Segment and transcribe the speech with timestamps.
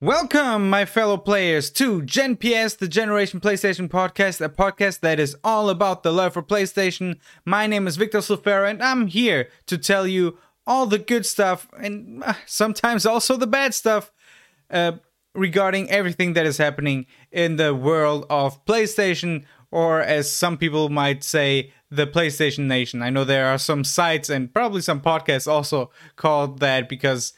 [0.00, 5.36] Welcome, my fellow players, to Gen PS, the Generation PlayStation podcast, a podcast that is
[5.44, 7.20] all about the love for PlayStation.
[7.44, 10.36] My name is Victor Sulfera, and I'm here to tell you
[10.66, 14.10] all the good stuff and uh, sometimes also the bad stuff
[14.68, 14.92] uh,
[15.32, 21.22] regarding everything that is happening in the world of PlayStation, or as some people might
[21.22, 23.00] say, the PlayStation Nation.
[23.00, 27.32] I know there are some sites and probably some podcasts also called that because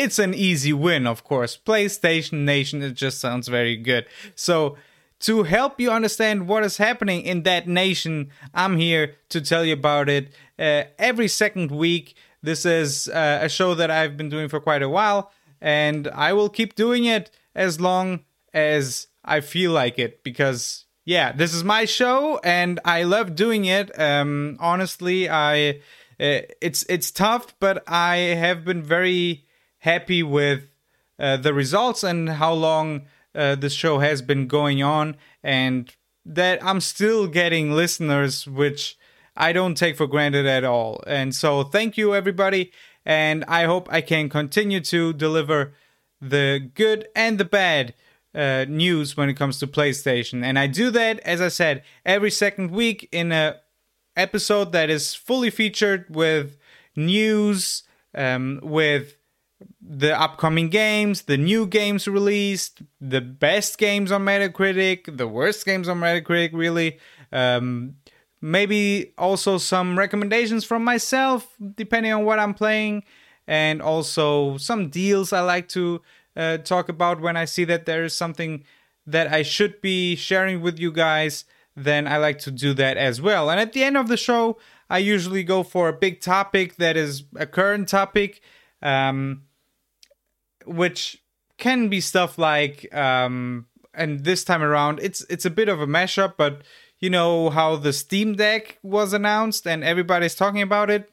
[0.00, 1.56] it's an easy win, of course.
[1.56, 4.06] PlayStation Nation, it just sounds very good.
[4.34, 4.76] So,
[5.20, 9.74] to help you understand what is happening in that nation, I'm here to tell you
[9.74, 12.16] about it uh, every second week.
[12.42, 16.32] This is uh, a show that I've been doing for quite a while, and I
[16.32, 18.20] will keep doing it as long
[18.54, 23.66] as I feel like it because yeah, this is my show and I love doing
[23.66, 23.98] it.
[24.00, 25.80] Um, honestly, I
[26.18, 29.44] uh, it's it's tough, but I have been very
[29.80, 30.68] happy with
[31.18, 33.02] uh, the results and how long
[33.34, 38.96] uh, this show has been going on, and that I'm still getting listeners, which
[39.36, 41.02] I don't take for granted at all.
[41.06, 42.72] And so, thank you, everybody,
[43.04, 45.72] and I hope I can continue to deliver
[46.20, 47.94] the good and the bad
[48.34, 50.44] uh, news when it comes to PlayStation.
[50.44, 53.60] And I do that, as I said, every second week in a
[54.16, 56.56] episode that is fully featured with
[56.94, 57.84] news,
[58.14, 59.16] um, with
[59.80, 65.88] the upcoming games, the new games released, the best games on Metacritic, the worst games
[65.88, 66.98] on Metacritic, really.
[67.32, 67.96] Um,
[68.40, 73.04] maybe also some recommendations from myself, depending on what I'm playing,
[73.46, 76.02] and also some deals I like to
[76.36, 78.64] uh, talk about when I see that there is something
[79.06, 81.44] that I should be sharing with you guys.
[81.76, 83.50] Then I like to do that as well.
[83.50, 86.96] And at the end of the show, I usually go for a big topic that
[86.96, 88.40] is a current topic.
[88.82, 89.42] Um,
[90.66, 91.22] which
[91.58, 95.86] can be stuff like um and this time around it's it's a bit of a
[95.86, 96.62] mashup but
[96.98, 101.10] you know how the steam deck was announced and everybody's talking about it?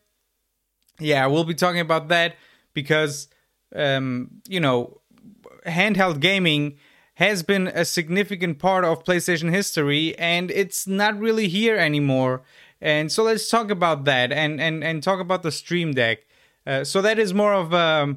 [1.00, 2.36] Yeah we'll be talking about that
[2.74, 3.28] because
[3.76, 5.02] um you know
[5.66, 6.78] handheld gaming
[7.18, 12.44] has been a significant part of PlayStation history and it's not really here anymore.
[12.80, 16.20] And so let's talk about that and and and talk about the steam deck.
[16.68, 18.16] Uh, so that is more of a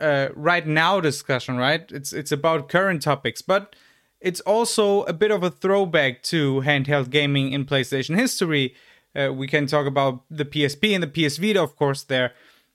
[0.00, 1.90] uh, right now discussion, right?
[1.90, 3.74] It's it's about current topics, but
[4.20, 8.74] it's also a bit of a throwback to handheld gaming in PlayStation history.
[9.14, 12.32] Uh, we can talk about the PSP and the PS Vita, of course, there.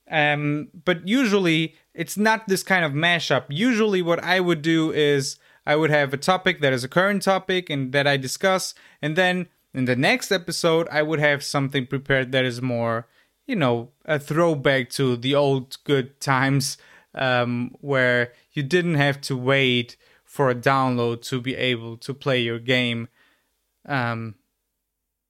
[0.10, 3.46] Um, but usually it's not this kind of mashup.
[3.50, 7.22] Usually, what I would do is I would have a topic that is a current
[7.22, 11.86] topic and that I discuss, and then in the next episode, I would have something
[11.86, 13.08] prepared that is more,
[13.48, 16.78] you know, a throwback to the old good times
[17.16, 22.42] um, where you didn't have to wait for a download to be able to play
[22.42, 23.08] your game.
[23.86, 24.36] Um,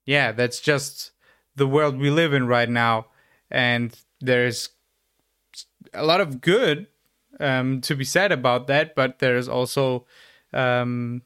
[0.06, 1.12] yeah, that's just
[1.56, 3.08] the world we live in right now,
[3.50, 4.70] and there's
[5.94, 6.88] a lot of good
[7.40, 10.06] um, to be said about that, but there's also
[10.54, 11.24] um,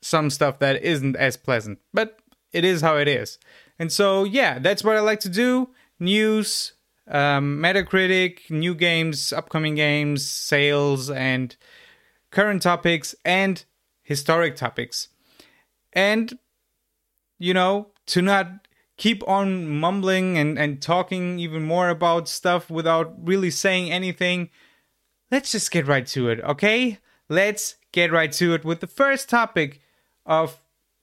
[0.00, 1.78] some stuff that isn't as pleasant.
[1.92, 2.18] But
[2.52, 3.38] it is how it is.
[3.78, 5.70] And so, yeah, that's what I like to do.
[6.00, 6.72] News,
[7.08, 11.56] um, Metacritic, new games, upcoming games, sales, and
[12.30, 13.64] current topics and
[14.02, 15.08] historic topics.
[15.92, 16.38] And,
[17.38, 23.14] you know, to not keep on mumbling and, and talking even more about stuff without
[23.26, 24.50] really saying anything,
[25.30, 26.98] let's just get right to it, okay?
[27.28, 29.80] Let's get right to it with the first topic
[30.26, 30.60] of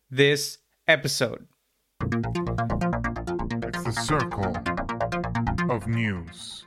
[0.09, 1.47] this episode.
[2.01, 4.74] It's the circle
[5.69, 6.65] of news.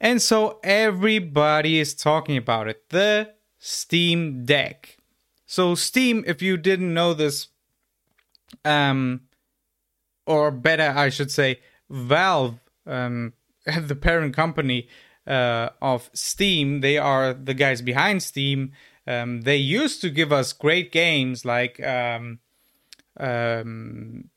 [0.00, 4.96] And so everybody is talking about it the Steam Deck.
[5.46, 7.48] So, Steam, if you didn't know this,
[8.64, 9.22] um,
[10.26, 13.32] or better, I should say, Valve, um,
[13.66, 14.88] the parent company
[15.26, 18.72] uh, of Steam, they are the guys behind Steam.
[19.06, 22.40] Um, they used to give us great games like um,
[23.18, 24.28] um,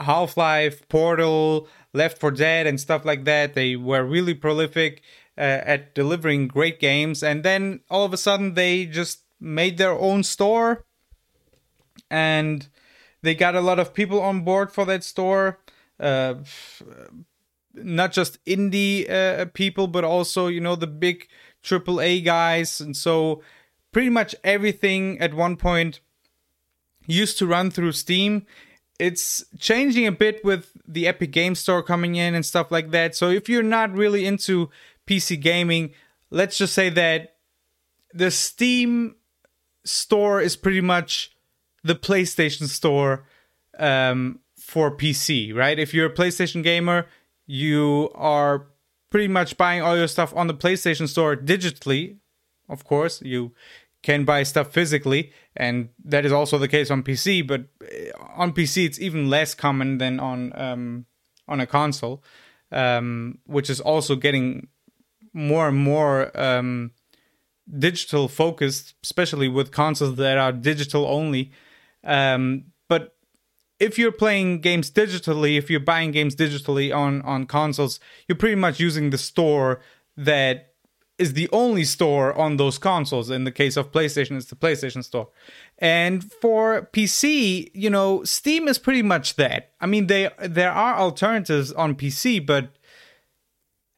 [0.00, 3.54] Half Life, Portal, Left 4 Dead, and stuff like that.
[3.54, 5.02] They were really prolific
[5.36, 9.92] uh, at delivering great games, and then all of a sudden they just made their
[9.92, 10.84] own store,
[12.10, 12.68] and
[13.22, 15.58] they got a lot of people on board for that store.
[15.98, 16.34] Uh,
[17.74, 21.28] not just indie uh, people, but also you know the big
[21.62, 23.42] AAA guys, and so
[23.92, 26.00] pretty much everything at one point
[27.06, 28.46] used to run through Steam
[29.00, 33.16] it's changing a bit with the Epic Game Store coming in and stuff like that.
[33.16, 34.68] So if you're not really into
[35.06, 35.92] PC gaming,
[36.28, 37.36] let's just say that
[38.12, 39.16] the Steam
[39.84, 41.34] store is pretty much
[41.82, 43.24] the PlayStation store
[43.78, 45.78] um, for PC, right?
[45.78, 47.06] If you're a PlayStation gamer,
[47.46, 48.66] you are
[49.08, 52.18] pretty much buying all your stuff on the PlayStation store digitally.
[52.68, 53.52] Of course, you
[54.02, 57.46] can buy stuff physically, and that is also the case on PC.
[57.46, 61.06] But uh, on PC, it's even less common than on um,
[61.48, 62.22] on a console,
[62.72, 64.68] um, which is also getting
[65.32, 66.92] more and more um,
[67.78, 71.52] digital focused, especially with consoles that are digital only.
[72.02, 73.16] Um, but
[73.78, 78.56] if you're playing games digitally, if you're buying games digitally on on consoles, you're pretty
[78.56, 79.80] much using the store
[80.16, 80.69] that
[81.20, 83.28] is the only store on those consoles.
[83.28, 85.28] In the case of PlayStation, it's the PlayStation Store.
[85.78, 89.72] And for PC, you know, Steam is pretty much that.
[89.82, 92.70] I mean, they there are alternatives on PC, but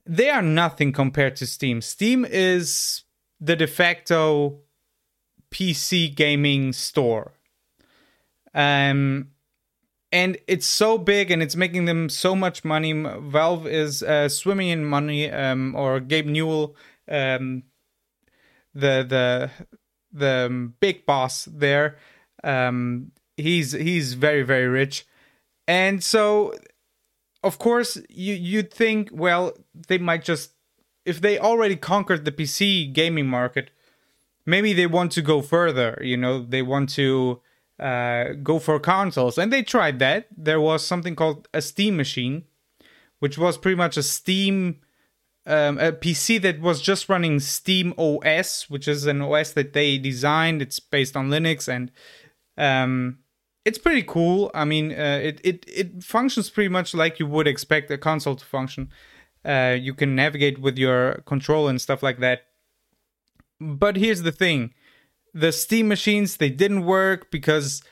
[0.04, 1.80] they are nothing compared to Steam.
[1.80, 3.04] Steam is
[3.40, 4.58] the de facto
[5.52, 7.34] PC gaming store.
[8.52, 9.28] Um
[10.10, 12.92] and it's so big and it's making them so much money.
[12.92, 16.76] Valve is uh, swimming in money, um, or Gabe Newell
[17.08, 17.64] um,
[18.74, 19.50] the the
[20.12, 21.96] the big boss there.
[22.44, 25.06] Um, he's he's very very rich,
[25.66, 26.54] and so
[27.42, 29.52] of course you you'd think well
[29.88, 30.52] they might just
[31.04, 33.70] if they already conquered the PC gaming market,
[34.46, 35.98] maybe they want to go further.
[36.02, 37.40] You know they want to
[37.78, 40.26] uh, go for consoles, and they tried that.
[40.36, 42.44] There was something called a Steam machine,
[43.18, 44.81] which was pretty much a Steam
[45.46, 49.98] um, a PC that was just running Steam OS, which is an OS that they
[49.98, 50.62] designed.
[50.62, 51.90] It's based on Linux and
[52.56, 53.18] um,
[53.64, 54.50] it's pretty cool.
[54.54, 58.36] I mean, uh, it it it functions pretty much like you would expect a console
[58.36, 58.90] to function.
[59.44, 62.46] Uh, you can navigate with your control and stuff like that.
[63.60, 64.74] But here's the thing:
[65.32, 67.82] the Steam machines they didn't work because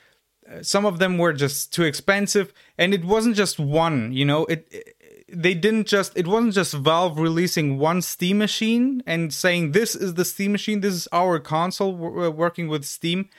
[0.49, 4.11] uh, some of them were just too expensive, and it wasn't just one.
[4.11, 4.95] You know, it, it
[5.33, 10.15] they didn't just it wasn't just valve releasing one steam machine and saying this is
[10.15, 13.29] the steam machine this is our console we're working with steam.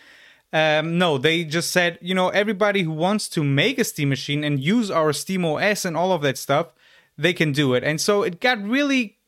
[0.55, 4.45] Um, no they just said you know everybody who wants to make a steam machine
[4.45, 6.69] and use our steam os and all of that stuff
[7.17, 7.85] they can do it.
[7.85, 9.19] And so it got really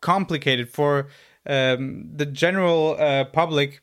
[0.00, 1.08] complicated for
[1.46, 3.80] um, the general uh, public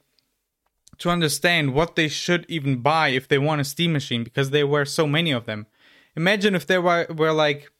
[0.98, 4.68] to understand what they should even buy if they want a steam machine because there
[4.68, 5.68] were so many of them.
[6.16, 7.72] Imagine if there were, were like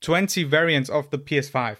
[0.00, 1.76] 20 variants of the PS5.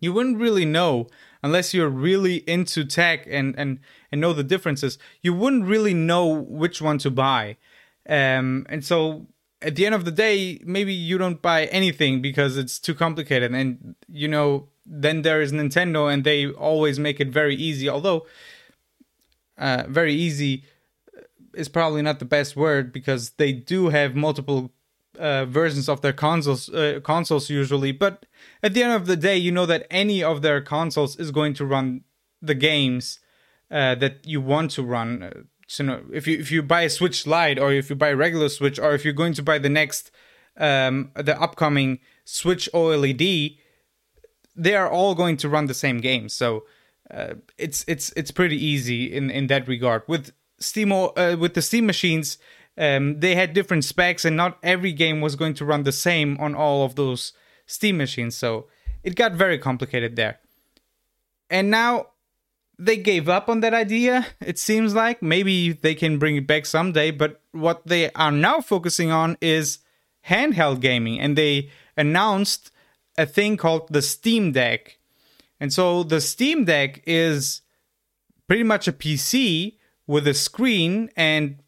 [0.00, 1.08] You wouldn't really know
[1.42, 3.78] unless you're really into tech and, and,
[4.10, 4.98] and know the differences.
[5.22, 7.56] You wouldn't really know which one to buy.
[8.08, 9.26] Um, and so
[9.62, 13.54] at the end of the day, maybe you don't buy anything because it's too complicated.
[13.54, 17.88] And, you know, then there is Nintendo and they always make it very easy.
[17.88, 18.26] Although,
[19.58, 20.64] uh, very easy
[21.54, 24.70] is probably not the best word because they do have multiple
[25.18, 28.26] uh, versions of their consoles uh, consoles usually but
[28.62, 31.54] at the end of the day you know that any of their consoles is going
[31.54, 32.02] to run
[32.40, 33.20] the games
[33.70, 35.22] uh, that you want to run.
[35.22, 35.30] Uh,
[35.66, 38.10] so you know, if you if you buy a switch lite or if you buy
[38.10, 40.10] a regular switch or if you're going to buy the next
[40.56, 43.58] um, the upcoming switch oled
[44.58, 46.28] they are all going to run the same game.
[46.28, 46.64] So
[47.10, 50.02] uh, it's it's it's pretty easy in in that regard.
[50.06, 52.38] With steam uh, with the steam machines
[52.78, 56.36] um, they had different specs, and not every game was going to run the same
[56.38, 57.32] on all of those
[57.66, 58.36] Steam machines.
[58.36, 58.66] So
[59.02, 60.38] it got very complicated there.
[61.48, 62.08] And now
[62.78, 65.22] they gave up on that idea, it seems like.
[65.22, 69.78] Maybe they can bring it back someday, but what they are now focusing on is
[70.28, 71.18] handheld gaming.
[71.18, 72.70] And they announced
[73.16, 74.98] a thing called the Steam Deck.
[75.58, 77.62] And so the Steam Deck is
[78.46, 81.62] pretty much a PC with a screen and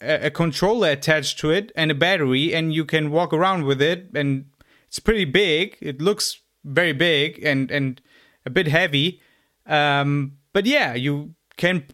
[0.00, 4.08] a, controller attached to it and a battery, and you can walk around with it.
[4.14, 4.46] And
[4.88, 5.76] it's pretty big.
[5.80, 8.00] It looks very big and and
[8.44, 9.20] a bit heavy.
[9.66, 11.86] Um, but yeah, you can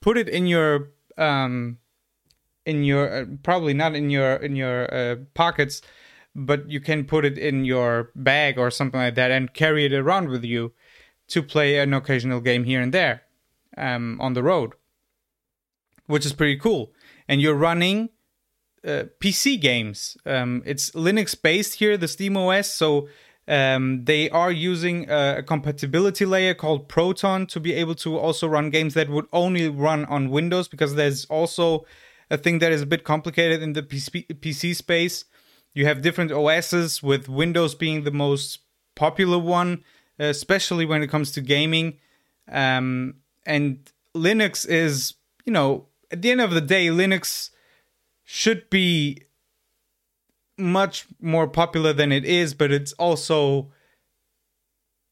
[0.00, 1.78] put it in your um,
[2.66, 5.82] in your uh, probably not in your in your uh, pockets,
[6.34, 9.92] but you can put it in your bag or something like that and carry it
[9.92, 10.72] around with you
[11.28, 13.22] to play an occasional game here and there
[13.76, 14.72] um, on the road,
[16.10, 16.92] which is pretty cool
[17.30, 18.10] and you're running
[18.84, 20.16] uh, PC games.
[20.26, 22.68] Um, it's Linux based here, the Steam OS.
[22.68, 23.08] So
[23.46, 28.48] um, they are using a, a, compatibility layer called Proton to be able to also
[28.48, 31.84] run games that would only run on Windows because there's also
[32.30, 35.24] a thing that is a bit complicated in the PC, PC space.
[35.72, 38.58] You have different OSs, with Windows being the most
[38.96, 39.84] popular one,
[40.18, 41.98] especially when it comes to gaming.
[42.48, 45.14] Um, and Linux is,
[45.44, 47.50] you know, at the end of the day, Linux
[48.24, 49.22] should be
[50.58, 53.72] much more popular than it is, but it's also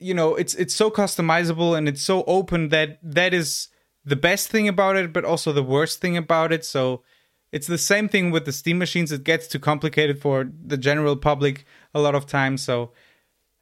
[0.01, 3.69] you know, it's it's so customizable and it's so open that that is
[4.05, 6.65] the best thing about it, but also the worst thing about it.
[6.65, 7.03] So
[7.51, 9.11] it's the same thing with the Steam machines.
[9.11, 11.65] It gets too complicated for the general public
[11.95, 12.63] a lot of times.
[12.63, 12.93] So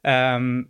[0.03, 0.69] um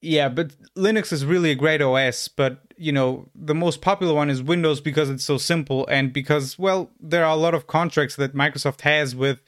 [0.00, 4.30] yeah, but Linux is really a great OS, but you know, the most popular one
[4.30, 8.16] is Windows because it's so simple and because well, there are a lot of contracts
[8.16, 9.40] that Microsoft has with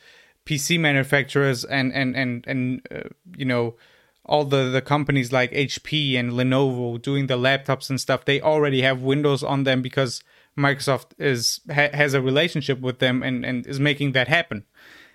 [0.44, 3.76] PC manufacturers and and and and uh, you know
[4.24, 8.24] all the the companies like HP and Lenovo doing the laptops and stuff.
[8.24, 10.22] They already have Windows on them because
[10.58, 14.64] Microsoft is ha- has a relationship with them and and is making that happen.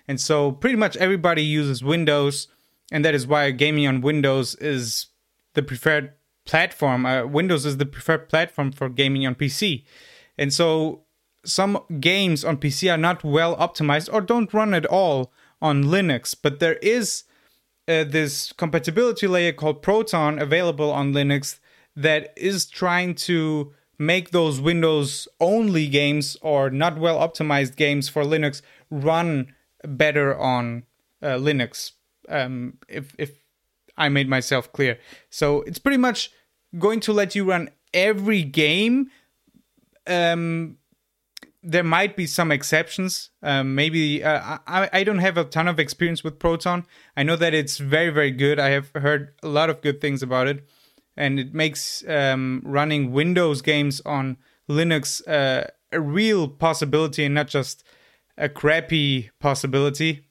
[0.08, 2.48] And so pretty much everybody uses Windows,
[2.90, 5.06] and that is why gaming on Windows is
[5.54, 6.12] the preferred
[6.46, 7.04] platform.
[7.04, 9.84] Uh, Windows is the preferred platform for gaming on PC.
[10.38, 11.02] And so
[11.44, 16.34] some games on PC are not well optimized or don't run at all on Linux,
[16.40, 17.24] but there is
[17.88, 21.58] uh, this compatibility layer called Proton available on Linux
[21.94, 28.22] that is trying to make those Windows only games or not well optimized games for
[28.22, 28.60] Linux
[28.90, 30.84] run better on
[31.22, 31.92] uh, Linux.
[32.28, 33.38] Um, if if
[33.96, 34.98] I made myself clear,
[35.30, 36.30] so it's pretty much
[36.78, 39.10] going to let you run every game
[40.06, 40.76] um,
[41.66, 43.30] there might be some exceptions.
[43.42, 46.86] Um, maybe uh, I, I don't have a ton of experience with Proton.
[47.16, 48.60] I know that it's very, very good.
[48.60, 50.64] I have heard a lot of good things about it.
[51.16, 54.36] And it makes um, running Windows games on
[54.68, 57.82] Linux uh, a real possibility and not just
[58.38, 60.26] a crappy possibility.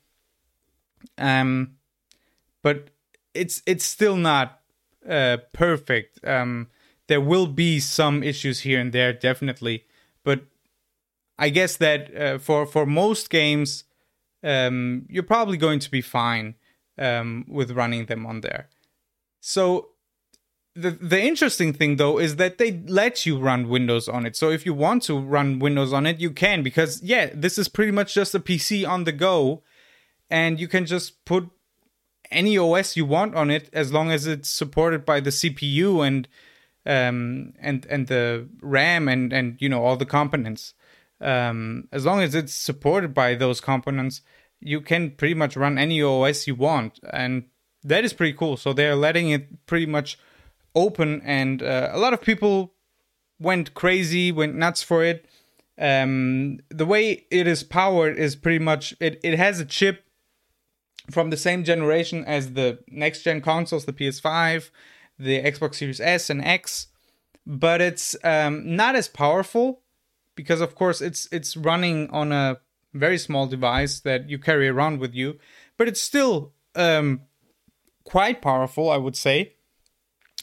[1.17, 1.75] Um,
[2.61, 2.91] but
[3.35, 4.61] it's it's still not
[5.07, 6.25] uh, perfect.
[6.25, 6.67] Um,
[7.07, 9.85] there will be some issues here and there, definitely.
[10.23, 10.45] But
[11.37, 13.83] I guess that uh, for for most games,
[14.43, 16.55] um, you're probably going to be fine
[16.97, 18.69] um, with running them on there.
[19.41, 19.89] So
[20.75, 24.35] the the interesting thing though is that they let you run Windows on it.
[24.35, 27.67] So if you want to run Windows on it, you can because yeah, this is
[27.67, 29.63] pretty much just a PC on the go,
[30.29, 31.49] and you can just put
[32.31, 36.27] any OS you want on it as long as it's supported by the CPU and
[36.85, 40.73] um and and the RAM and and you know all the components
[41.21, 44.21] um, as long as it's supported by those components,
[44.59, 47.45] you can pretty much run any OS you want, and
[47.83, 48.57] that is pretty cool.
[48.57, 50.17] So they're letting it pretty much
[50.73, 52.73] open, and uh, a lot of people
[53.39, 55.25] went crazy, went nuts for it.
[55.77, 59.19] Um, the way it is powered is pretty much it.
[59.23, 60.04] It has a chip
[61.09, 64.69] from the same generation as the next gen consoles, the PS5,
[65.19, 66.87] the Xbox Series S and X,
[67.45, 69.81] but it's um, not as powerful
[70.35, 72.57] because of course it's it's running on a
[72.93, 75.37] very small device that you carry around with you,
[75.77, 77.21] but it's still um,
[78.03, 79.53] quite powerful, I would say.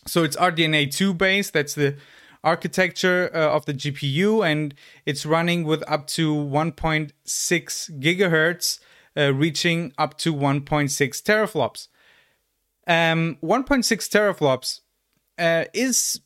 [0.06, 1.52] So it's RDNA 2 based.
[1.52, 1.96] That's the
[2.44, 4.74] architecture uh, of the GPU, and
[5.06, 7.12] it's running with up to 1.6
[8.00, 8.80] gigahertz,
[9.16, 10.90] uh, reaching up to 1.6
[11.22, 11.88] teraflops.
[12.86, 14.80] Um, 1.6 teraflops
[15.38, 16.20] uh, is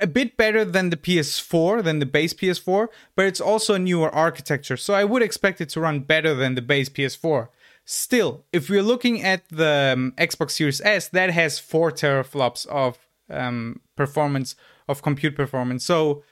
[0.00, 4.14] a bit better than the PS4, than the base PS4, but it's also a newer
[4.14, 4.76] architecture.
[4.76, 7.48] So I would expect it to run better than the base PS4.
[7.84, 12.98] Still, if we're looking at the um, Xbox Series S, that has four teraflops of
[13.30, 14.56] um, performance,
[14.88, 15.84] of compute performance.
[15.84, 16.24] So,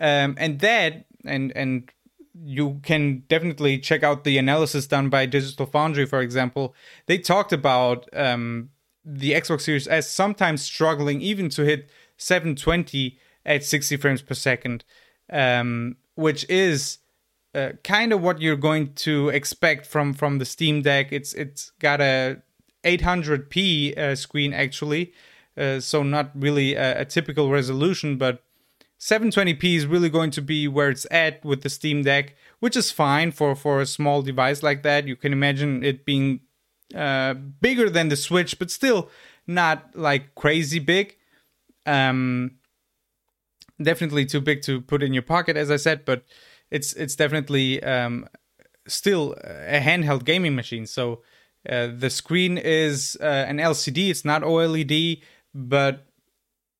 [0.00, 1.90] um, and that, and and
[2.34, 6.74] you can definitely check out the analysis done by Digital Foundry, for example.
[7.06, 8.70] They talked about um,
[9.04, 14.84] the Xbox Series S sometimes struggling even to hit 720 at 60 frames per second,
[15.32, 16.98] um, which is
[17.54, 21.12] uh, kind of what you're going to expect from from the Steam Deck.
[21.12, 22.42] It's it's got a
[22.84, 25.12] 800p uh, screen actually,
[25.56, 28.42] uh, so not really a, a, typical resolution, but
[29.00, 32.90] 720p is really going to be where it's at with the Steam Deck, which is
[32.90, 35.08] fine for for a small device like that.
[35.08, 36.40] You can imagine it being
[36.94, 39.08] uh, bigger than the Switch, but still
[39.46, 41.16] not like crazy big.
[41.86, 42.58] Um,
[43.82, 46.24] definitely too big to put in your pocket, as I said, but
[46.70, 48.28] it's it's definitely um,
[48.86, 50.86] still a handheld gaming machine.
[50.86, 51.22] So
[51.66, 55.22] uh, the screen is uh, an LCD; it's not OLED,
[55.54, 56.06] but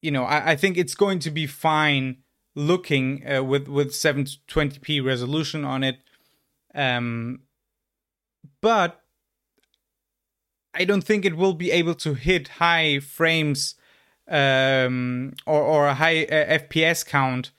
[0.03, 2.19] you know I, I think it's going to be fine
[2.55, 5.99] looking uh, with with 720p resolution on it.
[6.75, 7.41] Um,
[8.61, 9.03] but
[10.75, 13.75] I don't think it will be able to hit high frames
[14.29, 17.51] um, or or a high uh, FPS count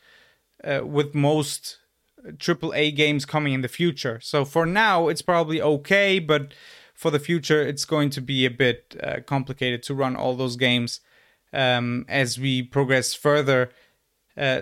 [0.63, 1.77] uh, with most
[2.23, 4.19] AAA games coming in the future.
[4.21, 6.53] So for now, it's probably okay, but
[6.93, 10.55] for the future, it's going to be a bit uh, complicated to run all those
[10.55, 10.99] games
[11.53, 13.71] um, as we progress further.
[14.37, 14.61] Uh,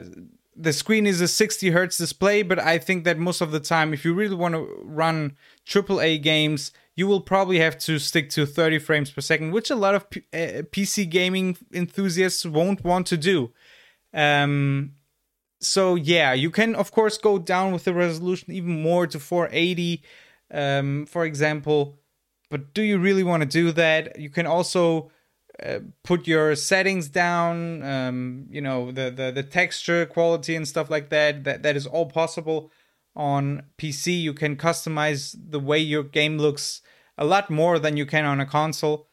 [0.55, 3.93] the screen is a 60 hertz display, but I think that most of the time,
[3.93, 8.45] if you really want to run AAA games, you will probably have to stick to
[8.45, 13.07] 30 frames per second, which a lot of P- uh, PC gaming enthusiasts won't want
[13.07, 13.53] to do.
[14.13, 14.95] Um,
[15.61, 20.03] so yeah, you can of course go down with the resolution even more to 480,
[20.51, 21.99] um, for example.
[22.49, 24.19] But do you really want to do that?
[24.19, 25.11] You can also
[25.63, 30.89] uh, put your settings down, um, you know, the, the the texture quality and stuff
[30.89, 31.43] like that.
[31.43, 32.71] That that is all possible
[33.15, 34.21] on PC.
[34.21, 36.81] You can customize the way your game looks
[37.17, 39.07] a lot more than you can on a console.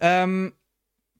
[0.00, 0.54] Um,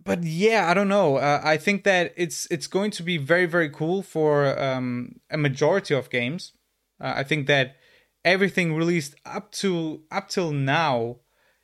[0.02, 1.16] but yeah, I don't know.
[1.16, 5.36] Uh, I think that it's it's going to be very very cool for um, a
[5.36, 6.52] majority of games.
[7.00, 7.76] Uh, I think that
[8.24, 11.16] everything released up to up till now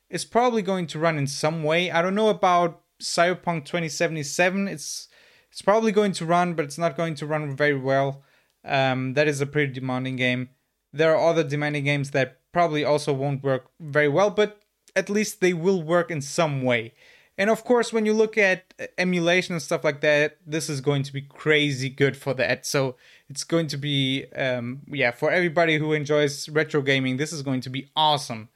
[0.09, 1.91] is probably going to run in some way.
[1.91, 4.67] I don't know about Cyberpunk 2077.
[4.67, 5.07] It's
[5.51, 8.23] it's probably going to run, but it's not going to run very well.
[8.63, 10.49] Um, that is a pretty demanding game.
[10.93, 14.61] There are other demanding games that probably also won't work very well, but
[14.95, 16.93] at least they will work in some way.
[17.37, 21.03] And of course, when you look at emulation and stuff like that, this is going
[21.03, 22.65] to be crazy good for that.
[22.65, 22.95] So
[23.29, 27.61] it's going to be, um, yeah, for everybody who enjoys retro gaming, this is going
[27.61, 28.49] to be awesome.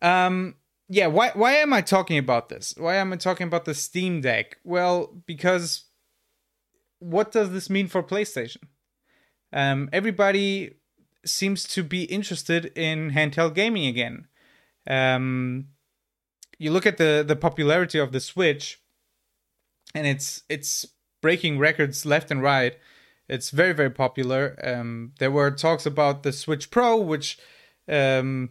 [0.00, 0.56] Um,
[0.92, 2.74] yeah, why why am I talking about this?
[2.76, 4.58] Why am I talking about the Steam Deck?
[4.62, 5.84] Well, because
[6.98, 8.64] what does this mean for PlayStation?
[9.54, 10.74] Um, everybody
[11.24, 14.26] seems to be interested in handheld gaming again.
[14.86, 15.68] Um,
[16.58, 18.78] you look at the the popularity of the Switch,
[19.94, 20.84] and it's it's
[21.22, 22.76] breaking records left and right.
[23.30, 24.58] It's very very popular.
[24.62, 27.38] Um, there were talks about the Switch Pro, which
[27.88, 28.50] um,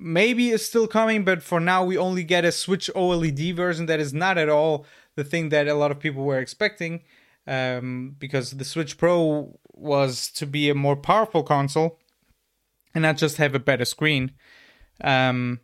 [0.00, 4.00] maybe is still coming, but for now we only get a Switch OLED version that
[4.00, 4.86] is not at all
[5.16, 7.02] the thing that a lot of people were expecting.
[7.46, 11.98] Um, because the Switch Pro was to be a more powerful console
[12.94, 14.32] and not just have a better screen.
[15.02, 15.60] Um,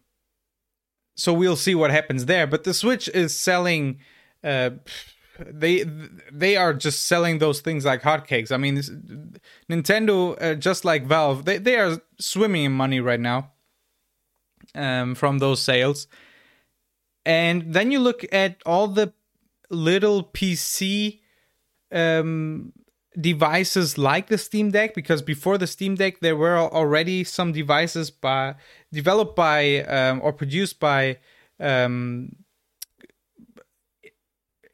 [1.17, 2.47] so we'll see what happens there.
[2.47, 4.01] But the Switch is selling.
[4.43, 4.71] Uh,
[5.39, 5.85] they
[6.33, 8.51] they are just selling those things like hotcakes.
[8.51, 8.91] I mean, this,
[9.71, 13.53] Nintendo, uh, just like Valve, they they are swimming in money right now.
[14.77, 16.07] Um, from those sales,
[17.25, 19.13] and then you look at all the
[19.71, 21.21] little PC
[21.93, 22.73] um,
[23.19, 28.11] devices like the Steam Deck because before the Steam Deck there were already some devices
[28.11, 28.55] by
[28.93, 31.19] developed by um, or produced by
[31.59, 32.37] um,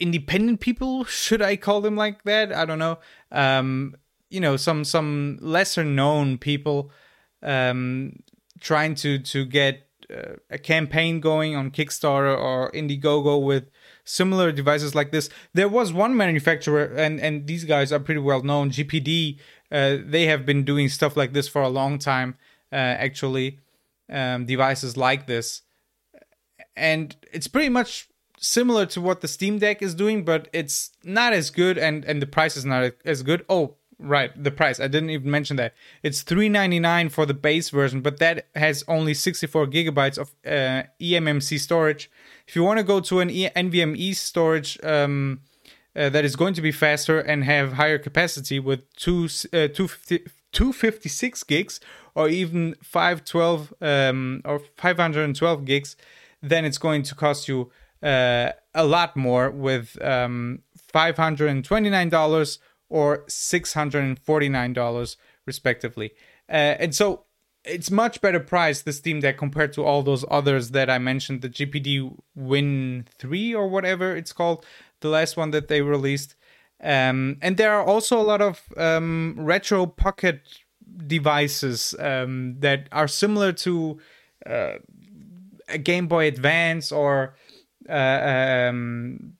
[0.00, 2.52] independent people should I call them like that?
[2.52, 2.98] I don't know.
[3.30, 3.94] Um,
[4.28, 6.90] you know some some lesser known people
[7.42, 8.22] um,
[8.60, 13.70] trying to to get uh, a campaign going on Kickstarter or Indiegogo with
[14.04, 15.28] similar devices like this.
[15.54, 18.70] There was one manufacturer, and and these guys are pretty well known.
[18.70, 19.38] GPD.
[19.70, 22.36] Uh, they have been doing stuff like this for a long time.
[22.70, 23.58] Uh, actually,
[24.10, 25.62] um, devices like this,
[26.76, 31.32] and it's pretty much similar to what the Steam Deck is doing, but it's not
[31.32, 33.44] as good, and and the price is not as good.
[33.48, 34.80] Oh, right, the price.
[34.80, 35.74] I didn't even mention that.
[36.02, 40.18] It's three ninety nine for the base version, but that has only sixty four gigabytes
[40.18, 42.10] of uh, eMMC storage
[42.46, 45.40] if you want to go to an e- NVMe storage um,
[45.96, 50.18] uh, that is going to be faster and have higher capacity with two, uh, 250,
[50.52, 51.80] 256 gigs
[52.14, 55.96] or even 512 um, or 512 gigs,
[56.42, 57.70] then it's going to cost you
[58.02, 60.60] uh, a lot more with um,
[60.92, 62.58] $529
[62.92, 66.10] or $649 respectively.
[66.48, 67.24] Uh, and so
[67.64, 71.40] it's much better price the Steam Deck compared to all those others that I mentioned,
[71.40, 74.66] the GPD Win 3 or whatever it's called,
[75.00, 76.34] the last one that they released.
[76.82, 80.42] Um, and there are also a lot of um, retro pocket
[81.06, 84.00] devices um, that are similar to
[84.44, 84.74] uh,
[85.68, 87.36] a Game Boy Advance or
[87.88, 89.34] uh, um,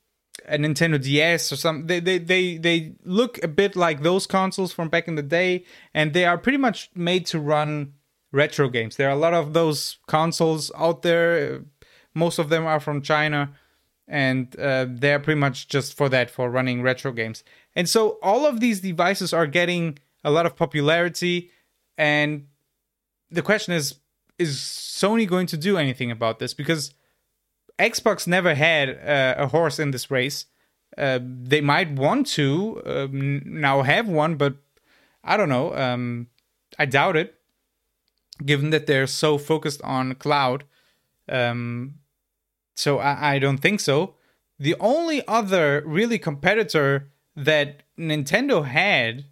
[0.47, 1.87] a Nintendo DS or something.
[1.87, 5.65] They, they they they look a bit like those consoles from back in the day,
[5.95, 7.95] and they are pretty much made to run
[8.33, 8.97] retro games.
[8.97, 11.65] There are a lot of those consoles out there.
[12.15, 13.53] Most of them are from China,
[14.09, 17.45] and uh, they're pretty much just for that, for running retro games.
[17.75, 21.51] And so all of these devices are getting a lot of popularity.
[21.97, 22.49] And
[23.31, 23.97] the question is
[24.39, 26.55] is Sony going to do anything about this?
[26.55, 26.93] Because
[27.79, 30.47] Xbox never had uh, a horse in this race.
[30.97, 34.57] Uh, they might want to um, now have one, but
[35.25, 35.75] I don't know.
[35.75, 36.29] Um,
[36.79, 37.35] I doubt it,
[38.45, 40.65] given that they're so focused on cloud.
[41.29, 41.95] Um,
[42.75, 44.15] so I, I don't think so.
[44.59, 49.25] The only other really competitor that Nintendo had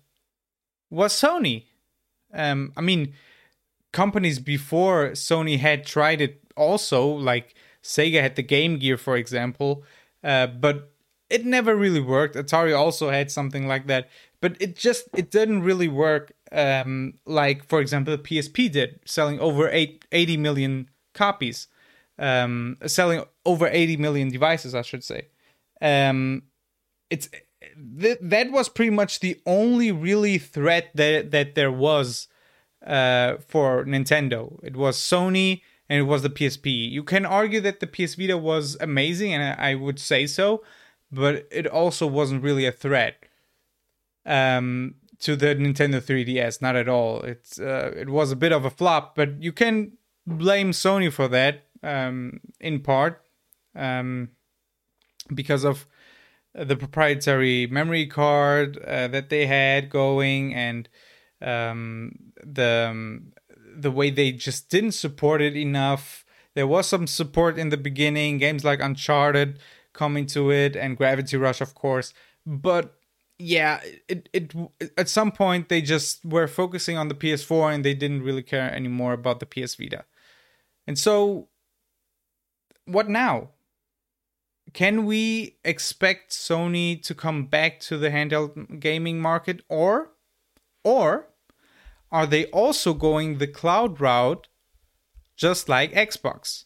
[0.89, 1.65] was Sony.
[2.33, 3.15] Um, I mean,
[3.93, 9.85] companies before Sony had tried it also, like Sega had the Game Gear, for example,
[10.23, 10.93] uh, but
[11.29, 12.35] it never really worked.
[12.35, 14.09] Atari also had something like that,
[14.41, 16.33] but it just it didn't really work.
[16.53, 21.69] Um, like for example, the PSP did, selling over eight, 80 million copies,
[22.19, 25.29] um, selling over 80 million devices, I should say.
[25.81, 26.43] Um,
[27.09, 27.29] it's
[28.01, 32.29] th- that was pretty much the only really threat that that there was
[32.87, 34.59] uh, for Nintendo.
[34.63, 36.89] It was Sony and it was the PSP.
[36.89, 40.63] You can argue that the PS Vita was amazing, and I, would say so,
[41.11, 43.25] but it also wasn't really a threat
[44.25, 46.63] um, to the Nintendo 3DS.
[46.63, 47.23] Not at all.
[47.23, 49.99] It's uh, it was a bit of a flop, but you can
[50.29, 53.25] blame Sony for that um, in part
[53.75, 54.29] um,
[55.35, 55.87] because of
[56.55, 60.89] the proprietary memory card uh, that they had going and
[61.43, 62.13] um,
[62.45, 63.33] the um,
[63.81, 66.25] the way they just didn't support it enough.
[66.55, 69.59] There was some support in the beginning, games like Uncharted
[69.93, 72.13] coming to it and Gravity Rush, of course,
[72.47, 72.97] but
[73.39, 74.53] yeah, it, it
[74.99, 78.73] at some point they just were focusing on the PS4 and they didn't really care
[78.73, 80.05] anymore about the PS Vita.
[80.87, 81.49] And so
[82.85, 83.51] what now?
[84.73, 90.11] Can we expect Sony to come back to the handheld gaming market or
[90.85, 91.30] or
[92.13, 94.49] are they also going the cloud route
[95.37, 96.65] just like Xbox?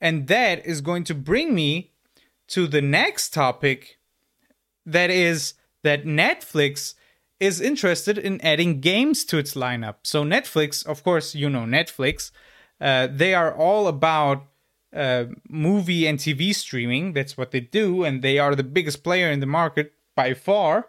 [0.00, 1.92] And that is going to bring me
[2.48, 3.98] to the next topic
[4.86, 6.94] that is that Netflix
[7.40, 9.96] is interested in adding games to its lineup.
[10.02, 12.30] So, Netflix, of course, you know Netflix,
[12.80, 14.44] uh, they are all about
[14.94, 17.12] uh, movie and TV streaming.
[17.12, 20.88] That's what they do, and they are the biggest player in the market by far.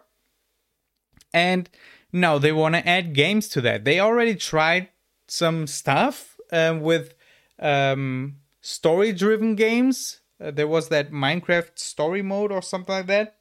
[1.32, 1.68] And
[2.12, 3.84] now they want to add games to that.
[3.84, 4.88] They already tried
[5.28, 7.14] some stuff uh, with
[7.58, 10.20] um, story driven games.
[10.42, 13.36] Uh, there was that Minecraft story mode or something like that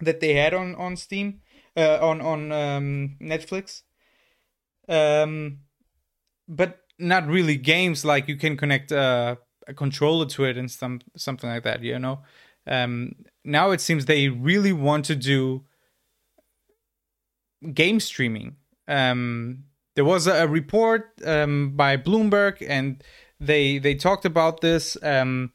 [0.00, 1.40] that they had on on Steam,
[1.76, 3.82] uh, on on um, Netflix.
[4.88, 5.60] Um,
[6.48, 9.36] but not really games like you can connect uh,
[9.68, 11.82] a controller to it and some something like that.
[11.82, 12.20] You know.
[12.66, 15.64] Um, now it seems they really want to do
[17.72, 18.56] game streaming.
[18.88, 23.02] Um, there was a, report um, by Bloomberg, and
[23.38, 24.96] they they talked about this.
[25.02, 25.52] Um,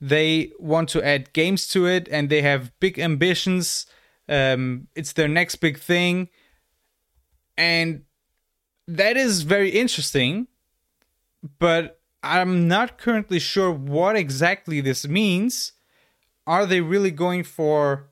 [0.00, 3.86] they want to add games to it, and they have big ambitions.
[4.28, 6.28] Um, it's their next big thing,
[7.56, 8.04] and
[8.86, 10.48] that is very interesting.
[11.58, 15.72] But I'm not currently sure what exactly this means.
[16.46, 18.08] Are they really going for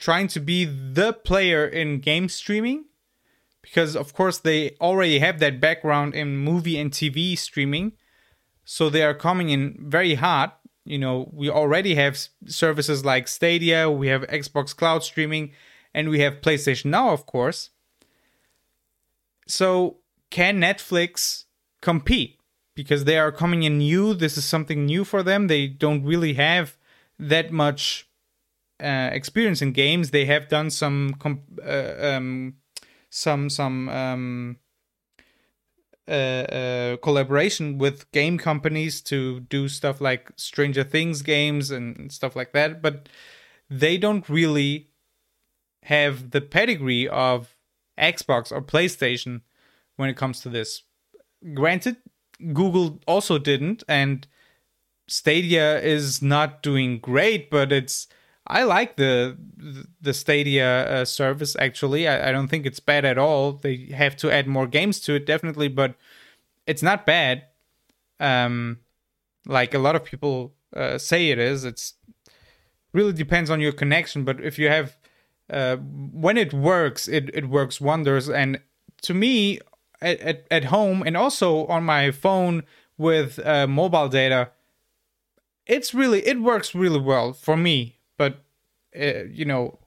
[0.00, 2.86] trying to be the player in game streaming
[3.62, 7.92] because of course they already have that background in movie and TV streaming.
[8.64, 13.90] So they are coming in very hot you know we already have services like Stadia
[13.90, 15.52] we have Xbox cloud streaming
[15.92, 17.70] and we have PlayStation Now of course.
[19.46, 19.98] So
[20.30, 21.44] can Netflix
[21.82, 22.38] compete?
[22.74, 25.48] Because they are coming in new this is something new for them.
[25.48, 26.78] They don't really have
[27.18, 28.09] that much
[28.80, 30.10] uh, experience in games.
[30.10, 32.54] They have done some comp- uh, um,
[33.10, 34.56] some some um,
[36.08, 42.34] uh, uh, collaboration with game companies to do stuff like Stranger Things games and stuff
[42.34, 43.08] like that, but
[43.68, 44.88] they don't really
[45.84, 47.54] have the pedigree of
[47.98, 49.42] Xbox or PlayStation
[49.96, 50.82] when it comes to this.
[51.54, 51.96] Granted,
[52.52, 54.26] Google also didn't, and
[55.06, 58.08] Stadia is not doing great, but it's
[58.50, 59.36] I like the
[60.00, 62.08] the Stadia uh, service actually.
[62.08, 63.52] I, I, don't think it's bad at all.
[63.52, 65.94] They have to add more games to it definitely, but
[66.66, 67.44] it's not bad.
[68.18, 68.80] Um,
[69.46, 71.64] like a lot of people uh, say it is.
[71.64, 71.94] It's
[72.92, 74.96] really depends on your connection, but if you have
[75.48, 78.28] uh, when it works, it it works wonders.
[78.28, 78.60] And
[79.02, 79.60] to me,
[80.02, 82.64] at at, at home and also on my phone
[82.98, 84.50] with uh, mobile data,
[85.66, 87.99] it's really it works really well for me
[88.98, 89.78] uh, you know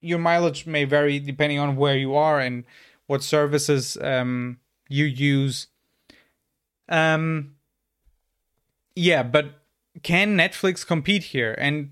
[0.00, 2.64] your mileage may vary depending on where you are and
[3.06, 5.66] what services um, you use
[6.88, 7.54] um
[8.94, 9.60] yeah but
[10.02, 11.54] can Netflix compete here?
[11.58, 11.90] And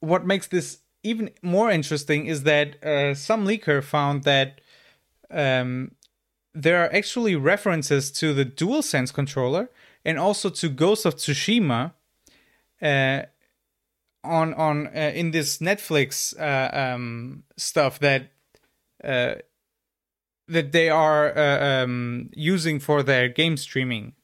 [0.00, 4.60] what makes this even more interesting is that uh, some leaker found that
[5.30, 5.92] um,
[6.54, 9.70] there are actually references to the DualSense controller
[10.04, 11.92] and also to Ghost of Tsushima
[12.82, 13.22] uh,
[14.26, 18.32] on on uh, in this Netflix uh, um, stuff that
[19.02, 19.36] uh,
[20.48, 24.14] that they are uh, um, using for their game streaming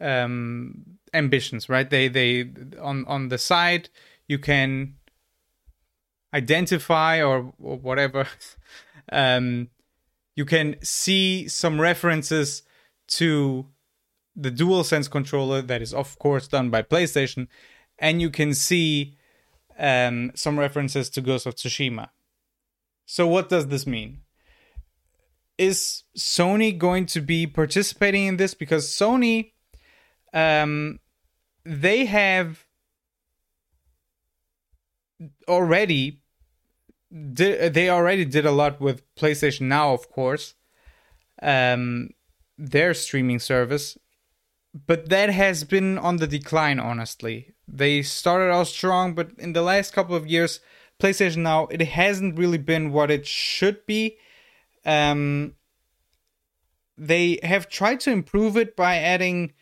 [0.00, 1.68] um, ambitions.
[1.68, 1.88] Right?
[1.88, 3.88] They they on on the side
[4.26, 4.94] you can
[6.34, 8.26] identify or, or whatever.
[9.12, 9.68] um,
[10.34, 12.62] you can see some references
[13.06, 13.66] to
[14.34, 17.46] the DualSense controller that is of course done by PlayStation,
[18.04, 19.16] and you can see
[19.78, 22.10] um, some references to Ghost of Tsushima.
[23.06, 24.20] So what does this mean?
[25.56, 28.52] Is Sony going to be participating in this?
[28.52, 29.52] Because Sony,
[30.34, 31.00] um,
[31.64, 32.66] they have
[35.48, 36.20] already
[37.10, 40.54] they already did a lot with PlayStation Now, of course,
[41.40, 42.10] um,
[42.58, 43.96] their streaming service,
[44.74, 46.80] but that has been on the decline.
[46.80, 50.60] Honestly, they started out strong, but in the last couple of years,
[51.00, 54.18] PlayStation Now it hasn't really been what it should be.
[54.84, 55.54] Um,
[56.96, 59.52] they have tried to improve it by adding,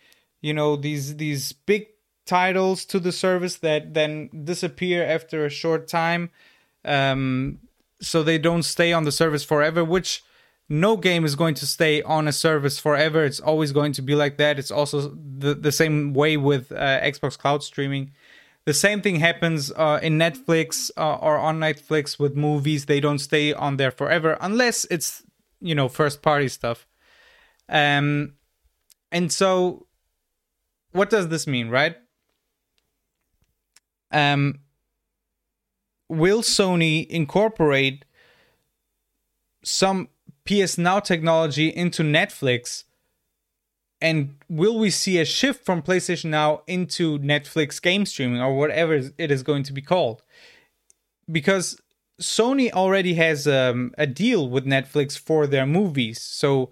[0.41, 1.87] you know, these these big
[2.27, 6.31] titles to the service that then disappear after a short time
[6.85, 7.59] um,
[8.01, 10.25] so they don't stay on the service forever, which
[10.69, 13.25] no game is going to stay on a service forever.
[13.25, 14.59] It's always going to be like that.
[14.59, 18.13] It's also the, the same way with uh, Xbox Cloud streaming.
[18.65, 22.87] The same thing happens uh, in Netflix uh, or on Netflix with movies.
[22.87, 25.25] They don't stay on there forever unless it's,
[25.61, 26.87] you know, first party stuff.
[27.69, 28.35] Um,
[29.11, 29.87] and so,
[30.93, 31.97] what does this mean, right?
[34.13, 34.61] Um,
[36.09, 38.05] will Sony incorporate
[39.65, 40.09] some
[40.47, 42.85] PS Now technology into Netflix?
[44.01, 48.95] And will we see a shift from PlayStation Now into Netflix game streaming or whatever
[49.17, 50.23] it is going to be called?
[51.31, 51.81] Because
[52.21, 56.21] Sony already has um, a deal with Netflix for their movies.
[56.21, 56.71] So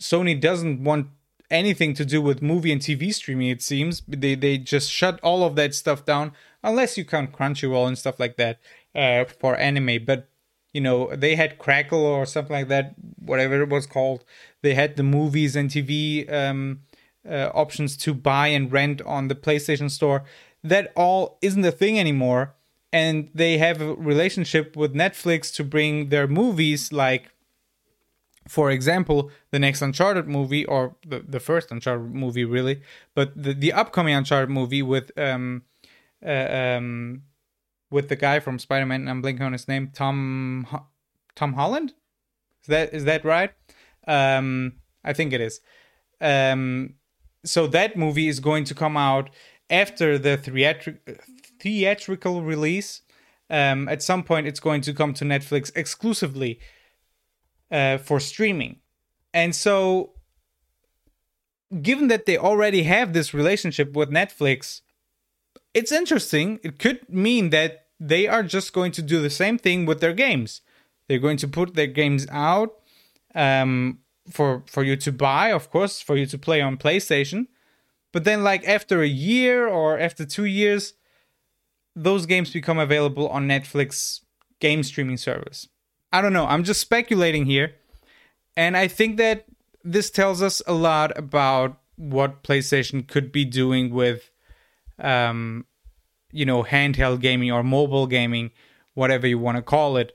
[0.00, 1.08] Sony doesn't want
[1.50, 4.02] anything to do with movie and TV streaming, it seems.
[4.06, 8.20] They, they just shut all of that stuff down unless you count Crunchyroll and stuff
[8.20, 8.60] like that
[8.94, 10.04] uh, for anime.
[10.04, 10.27] But
[10.72, 14.24] you know, they had Crackle or something like that, whatever it was called.
[14.62, 16.80] They had the movies and TV um,
[17.28, 20.24] uh, options to buy and rent on the PlayStation Store.
[20.62, 22.54] That all isn't a thing anymore.
[22.92, 27.30] And they have a relationship with Netflix to bring their movies, like,
[28.48, 32.80] for example, the next Uncharted movie, or the, the first Uncharted movie, really,
[33.14, 35.64] but the, the upcoming Uncharted movie with um,
[36.24, 37.24] uh, um,
[37.90, 39.08] with the guy from Spider Man.
[39.08, 39.90] I'm blinking on his name.
[39.92, 40.66] Tom
[41.34, 41.94] Tom Holland.
[42.62, 43.52] Is that is that right?
[44.06, 44.74] Um,
[45.04, 45.60] I think it is.
[46.20, 46.94] Um,
[47.44, 49.30] so that movie is going to come out
[49.70, 50.98] after the theatri-
[51.60, 53.02] theatrical release.
[53.50, 56.60] Um, at some point, it's going to come to Netflix exclusively
[57.70, 58.80] uh, for streaming.
[59.32, 60.12] And so,
[61.80, 64.82] given that they already have this relationship with Netflix,
[65.74, 66.60] it's interesting.
[66.62, 70.12] It could mean that they are just going to do the same thing with their
[70.12, 70.60] games.
[71.08, 72.74] They're going to put their games out
[73.34, 74.00] um,
[74.30, 77.46] for for you to buy, of course, for you to play on PlayStation.
[78.12, 80.94] But then, like after a year or after two years,
[81.94, 84.20] those games become available on Netflix
[84.60, 85.68] game streaming service.
[86.12, 86.46] I don't know.
[86.46, 87.74] I'm just speculating here,
[88.56, 89.44] and I think that
[89.84, 94.30] this tells us a lot about what PlayStation could be doing with
[94.98, 95.66] um,
[96.32, 98.50] you know, handheld gaming or mobile gaming,
[98.94, 100.14] whatever you want to call it.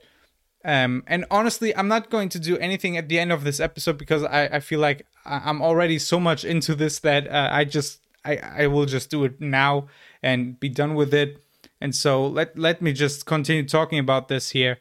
[0.64, 3.98] Um, and honestly, I'm not going to do anything at the end of this episode
[3.98, 8.00] because I, I feel like I'm already so much into this that uh, I just
[8.24, 9.88] I, I will just do it now
[10.22, 11.44] and be done with it.
[11.80, 14.78] And so let let me just continue talking about this here.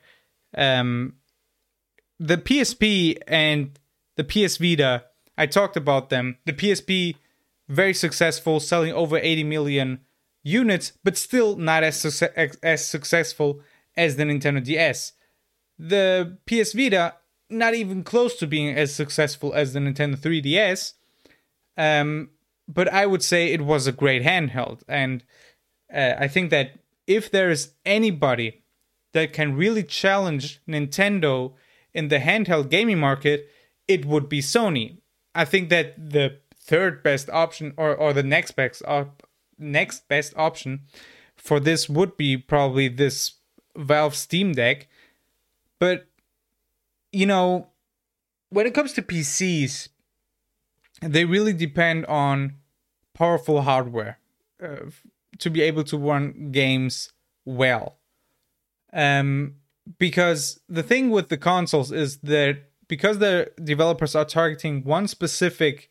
[0.55, 1.15] Um,
[2.17, 3.77] the PSP and
[4.15, 5.05] the PS Vita,
[5.37, 6.37] I talked about them.
[6.45, 7.15] The PSP
[7.67, 9.99] very successful, selling over 80 million
[10.43, 12.23] units, but still not as,
[12.61, 13.61] as successful
[13.95, 15.13] as the Nintendo DS.
[15.79, 17.15] The PS Vita,
[17.49, 20.93] not even close to being as successful as the Nintendo 3DS,
[21.77, 22.29] um,
[22.67, 24.81] but I would say it was a great handheld.
[24.87, 25.23] And
[25.93, 28.63] uh, I think that if there is anybody
[29.13, 31.53] that can really challenge Nintendo
[31.93, 33.47] in the handheld gaming market,
[33.87, 34.97] it would be Sony.
[35.35, 40.33] I think that the third best option or, or the next best op- next best
[40.37, 40.81] option
[41.35, 43.33] for this would be probably this
[43.75, 44.87] Valve Steam Deck.
[45.79, 46.07] But
[47.11, 47.67] you know,
[48.49, 49.89] when it comes to PCs,
[51.01, 52.55] they really depend on
[53.13, 54.19] powerful hardware
[54.63, 54.89] uh,
[55.39, 57.11] to be able to run games
[57.45, 57.97] well.
[58.93, 59.55] Um,
[59.97, 65.89] because the thing with the consoles is that because the developers are targeting one specific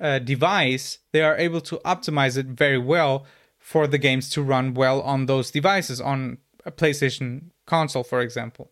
[0.00, 3.26] uh, device, they are able to optimize it very well
[3.58, 8.70] for the games to run well on those devices, on a PlayStation console, for example.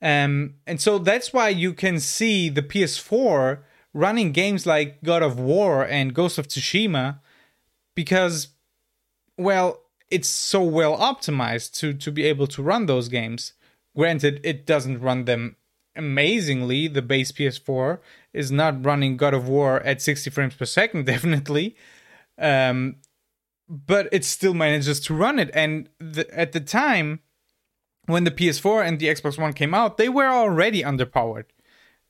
[0.00, 3.60] Um, and so that's why you can see the PS4
[3.94, 7.20] running games like God of War and Ghost of Tsushima
[7.94, 8.48] because,
[9.38, 13.54] well, it's so well optimized to to be able to run those games.
[13.96, 15.56] Granted, it doesn't run them
[15.96, 16.88] amazingly.
[16.88, 17.98] The base PS4
[18.32, 21.76] is not running God of War at 60 frames per second, definitely.
[22.38, 22.96] Um,
[23.68, 25.50] but it still manages to run it.
[25.54, 27.20] And the, at the time
[28.06, 31.44] when the PS4 and the Xbox One came out, they were already underpowered.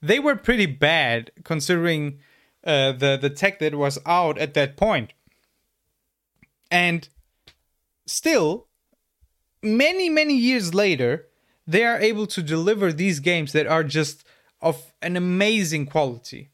[0.00, 2.18] They were pretty bad considering
[2.64, 5.12] uh, the the tech that was out at that point.
[6.70, 7.08] And
[8.06, 8.66] still,
[9.62, 11.26] many, many years later,
[11.66, 14.24] they are able to deliver these games that are just
[14.62, 16.50] of an amazing quality.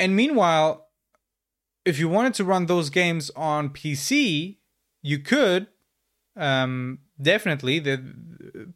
[0.00, 0.88] And meanwhile,
[1.84, 4.56] if you wanted to run those games on PC,
[5.02, 5.68] you could.
[6.36, 7.98] Um, definitely, the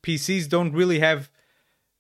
[0.03, 1.31] PCs don't really have.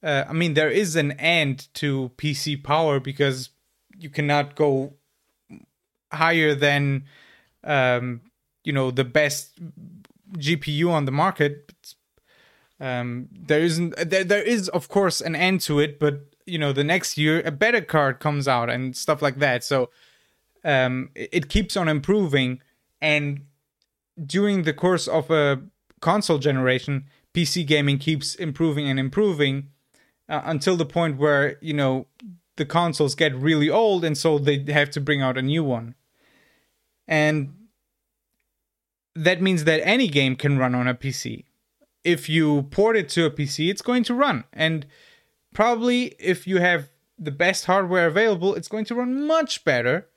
[0.02, 3.50] Uh, I mean, there is an end to PC power because
[3.98, 4.94] you cannot go
[6.12, 7.04] higher than
[7.64, 8.20] um,
[8.64, 9.58] you know the best
[10.36, 11.71] GPU on the market.
[12.82, 16.72] Um, there isn't there, there is of course an end to it, but you know
[16.72, 19.62] the next year a better card comes out and stuff like that.
[19.62, 19.90] So
[20.64, 22.60] um, it, it keeps on improving,
[23.00, 23.46] and
[24.26, 25.62] during the course of a
[26.00, 29.68] console generation, PC gaming keeps improving and improving
[30.28, 32.08] uh, until the point where you know
[32.56, 35.94] the consoles get really old, and so they have to bring out a new one.
[37.06, 37.54] And
[39.14, 41.44] that means that any game can run on a PC.
[42.04, 44.44] If you port it to a PC, it's going to run.
[44.52, 44.86] And
[45.54, 46.88] probably if you have
[47.18, 50.08] the best hardware available, it's going to run much better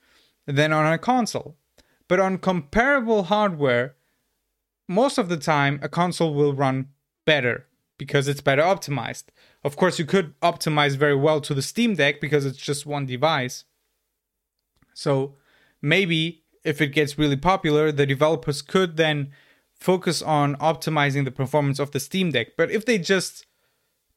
[0.47, 1.55] than on a console.
[2.07, 3.95] But on comparable hardware,
[4.87, 6.89] most of the time a console will run
[7.25, 7.67] better
[7.97, 9.25] because it's better optimized.
[9.63, 13.05] Of course, you could optimize very well to the Steam Deck because it's just one
[13.05, 13.63] device.
[14.93, 15.35] So
[15.81, 19.31] maybe if it gets really popular, the developers could then
[19.85, 22.57] focus on optimizing the performance of the Steam Deck.
[22.57, 23.45] But if they just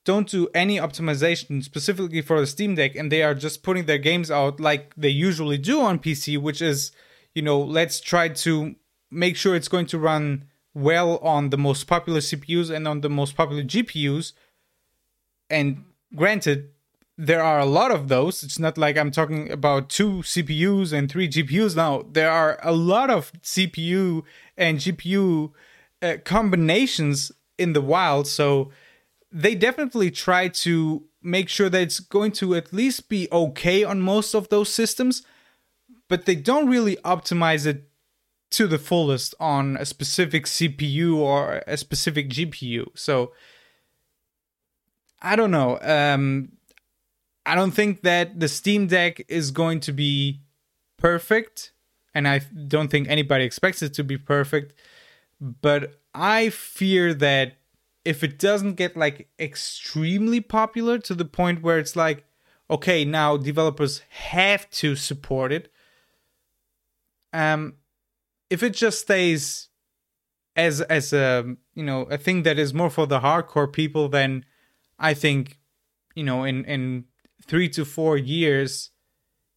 [0.06, 3.98] don't do any optimization specifically for the Steam Deck and they are just putting their
[3.98, 6.90] games out like they usually do on PC, which is,
[7.34, 8.76] you know, let's try to
[9.10, 13.10] make sure it's going to run well on the most popular CPUs and on the
[13.10, 14.32] most popular GPUs.
[15.50, 15.84] And
[16.16, 16.70] granted,
[17.18, 18.42] there are a lot of those.
[18.42, 22.04] It's not like I'm talking about two CPUs and three GPUs now.
[22.10, 24.22] There are a lot of CPU
[24.58, 25.52] and GPU
[26.02, 28.26] uh, combinations in the wild.
[28.26, 28.70] So
[29.32, 34.00] they definitely try to make sure that it's going to at least be okay on
[34.00, 35.22] most of those systems,
[36.08, 37.88] but they don't really optimize it
[38.50, 42.86] to the fullest on a specific CPU or a specific GPU.
[42.94, 43.32] So
[45.20, 45.78] I don't know.
[45.82, 46.52] Um,
[47.44, 50.42] I don't think that the Steam Deck is going to be
[50.96, 51.72] perfect,
[52.14, 54.74] and I don't think anybody expects it to be perfect.
[55.40, 57.58] But I fear that
[58.04, 62.24] if it doesn't get like extremely popular to the point where it's like,
[62.70, 65.72] okay, now developers have to support it.
[67.32, 67.74] Um,
[68.50, 69.68] if it just stays
[70.56, 74.44] as as a you know a thing that is more for the hardcore people, then
[74.98, 75.58] I think
[76.14, 77.04] you know in in
[77.46, 78.90] three to four years,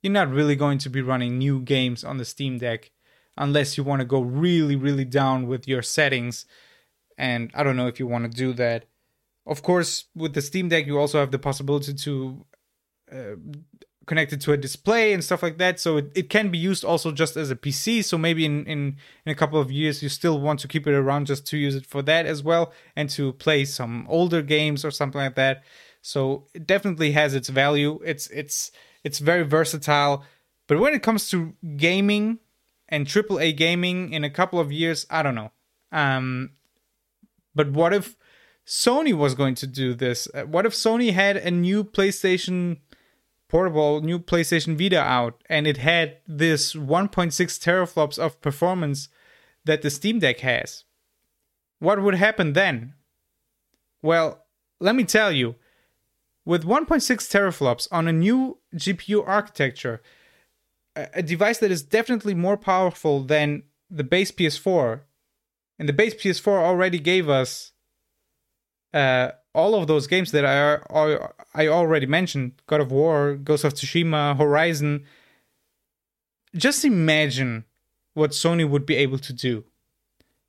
[0.02, 2.91] you're not really going to be running new games on the Steam Deck
[3.38, 6.45] unless you want to go really, really down with your settings.
[7.18, 8.86] And I don't know if you want to do that.
[9.45, 12.45] Of course, with the Steam Deck, you also have the possibility to
[13.12, 13.36] uh,
[14.06, 15.80] connect it to a display and stuff like that.
[15.80, 18.04] So it, it can be used also just as a PC.
[18.04, 20.93] So maybe in, in, in a couple of years, you still want to keep it
[20.93, 24.84] around just to use it for that as well and to play some older games
[24.84, 25.64] or something like that.
[26.02, 27.99] So it definitely has its value.
[28.04, 28.72] It's it's
[29.04, 30.24] it's very versatile.
[30.68, 32.39] But when it comes to gaming
[32.88, 35.52] and AAA gaming in a couple of years, I don't know.
[35.91, 36.52] Um,
[37.54, 38.16] but what if
[38.66, 40.28] Sony was going to do this?
[40.34, 42.78] Uh, what if Sony had a new PlayStation
[43.52, 49.10] portable new PlayStation Vita out and it had this 1.6 teraflops of performance
[49.66, 50.86] that the Steam Deck has,
[51.80, 52.93] what would happen then?
[54.02, 54.45] Well,
[54.80, 55.56] let me tell you,
[56.46, 60.02] with 1.6 teraflops on a new GPU architecture,
[60.96, 65.02] a device that is definitely more powerful than the base PS4,
[65.80, 67.72] and the base PS4 already gave us
[68.94, 71.18] uh, all of those games that I
[71.54, 75.06] I already mentioned: God of War, Ghost of Tsushima, Horizon.
[76.56, 77.66] Just imagine
[78.14, 79.64] what Sony would be able to do.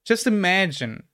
[0.04, 1.04] Just imagine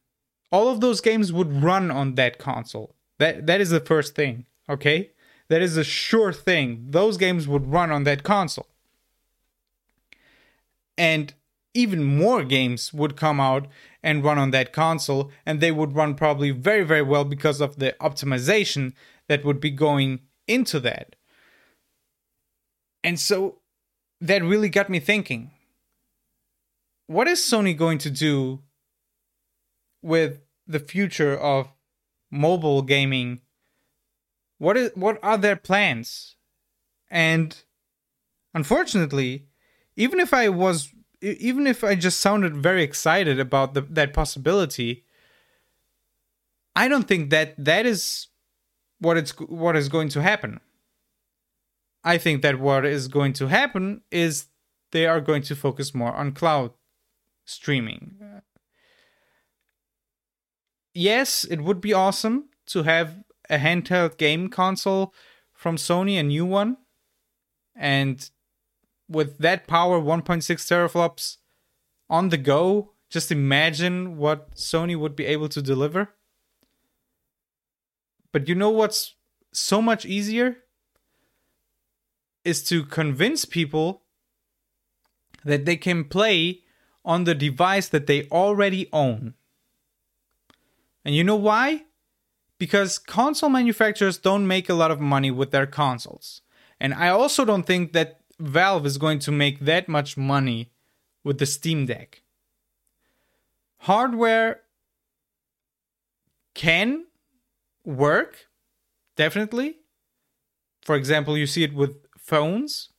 [0.51, 2.95] all of those games would run on that console.
[3.19, 5.11] That that is the first thing, okay?
[5.49, 6.87] That is a sure thing.
[6.91, 8.67] Those games would run on that console.
[10.97, 11.33] And
[11.75, 13.69] even more games would come out
[14.03, 17.79] and run on that console, and they would run probably very, very well because of
[17.79, 18.93] the optimization
[19.29, 21.17] that would be going into that.
[23.05, 23.59] And so
[24.21, 25.51] that really got me thinking
[27.07, 28.61] what is Sony going to do
[30.03, 31.69] with the future of
[32.31, 33.41] mobile gaming?
[34.59, 36.37] What is what are their plans?
[37.11, 37.57] And
[38.55, 39.47] unfortunately,
[39.97, 45.05] even if I was even if I just sounded very excited about the, that possibility,
[46.77, 48.29] I don't think that that is
[49.01, 50.61] what it's what is going to happen.
[52.05, 54.47] I think that what is going to happen is
[54.93, 56.73] they are going to focus more on cloud
[57.45, 58.17] streaming.
[60.95, 63.17] Yes, it would be awesome to have
[63.49, 65.15] a handheld game console
[65.53, 66.77] from Sony, a new one,
[67.75, 68.31] and
[69.09, 71.39] with that power 1.6 teraflops
[72.11, 76.15] on the go just imagine what sony would be able to deliver.
[78.33, 79.15] But you know what's
[79.53, 80.59] so much easier?
[82.45, 84.03] Is to convince people
[85.45, 86.61] that they can play
[87.05, 89.35] on the device that they already own.
[91.05, 91.85] And you know why
[92.59, 96.43] because console manufacturers don't make a lot of money with their consoles
[96.81, 100.71] and i also don't think that Valve is going to make that much money
[101.25, 102.23] with the Steam Deck.
[103.79, 104.61] Hardware
[106.55, 107.07] can
[107.85, 108.49] work,
[109.17, 109.79] definitely.
[110.83, 112.91] For example, you see it with phones.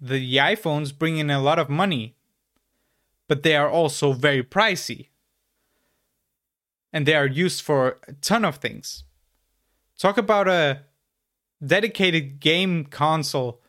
[0.00, 2.16] The iPhones bring in a lot of money,
[3.28, 5.08] but they are also very pricey.
[6.92, 9.04] And they are used for a ton of things.
[9.98, 10.82] Talk about a
[11.64, 13.60] dedicated game console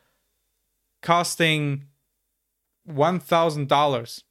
[1.02, 1.84] costing
[2.88, 4.22] $1,000.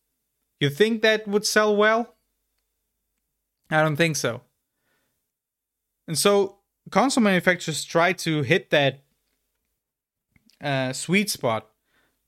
[0.60, 2.16] You think that would sell well?
[3.70, 4.42] I don't think so.
[6.08, 6.58] And so
[6.90, 9.04] console manufacturers try to hit that
[10.62, 11.70] uh, sweet spot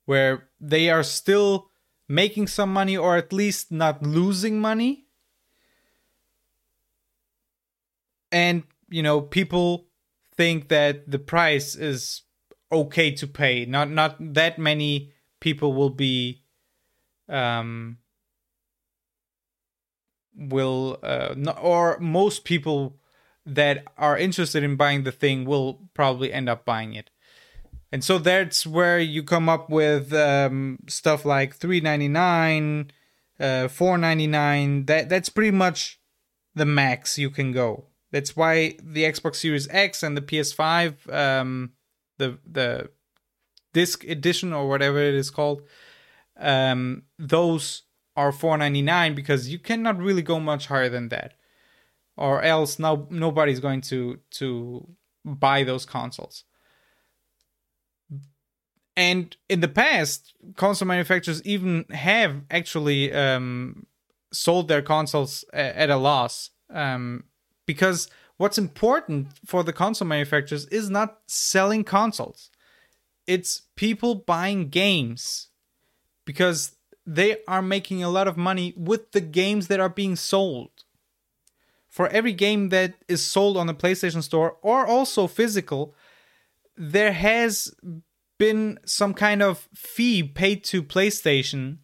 [0.05, 1.69] where they are still
[2.07, 5.02] making some money or at least not losing money.
[8.33, 9.85] And, you know, people
[10.35, 12.23] think that the price is
[12.71, 13.65] okay to pay.
[13.65, 16.41] Not not that many people will be
[17.29, 17.99] um
[20.35, 22.97] will uh not, or most people
[23.45, 27.09] that are interested in buying the thing will probably end up buying it.
[27.91, 32.91] And so that's where you come up with um, stuff like 399
[33.39, 35.99] uh 499 that that's pretty much
[36.55, 37.85] the max you can go.
[38.13, 41.71] That's why the Xbox Series X and the PS5 um
[42.19, 42.91] the the
[43.73, 45.63] disc edition or whatever it is called
[46.39, 47.81] um those
[48.15, 51.33] are 499 because you cannot really go much higher than that.
[52.15, 54.87] Or else now nobody's going to to
[55.25, 56.43] buy those consoles.
[58.95, 63.87] And in the past console manufacturers even have actually um
[64.31, 67.23] sold their consoles at a loss um
[67.65, 72.49] because what's important for the console manufacturers is not selling consoles.
[73.27, 75.47] It's people buying games
[76.25, 80.71] because they are making a lot of money with the games that are being sold.
[81.89, 85.93] For every game that is sold on the PlayStation Store or also physical,
[86.75, 87.73] there has
[88.39, 91.77] been some kind of fee paid to PlayStation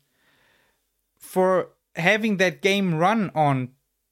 [1.18, 3.70] for having that game run on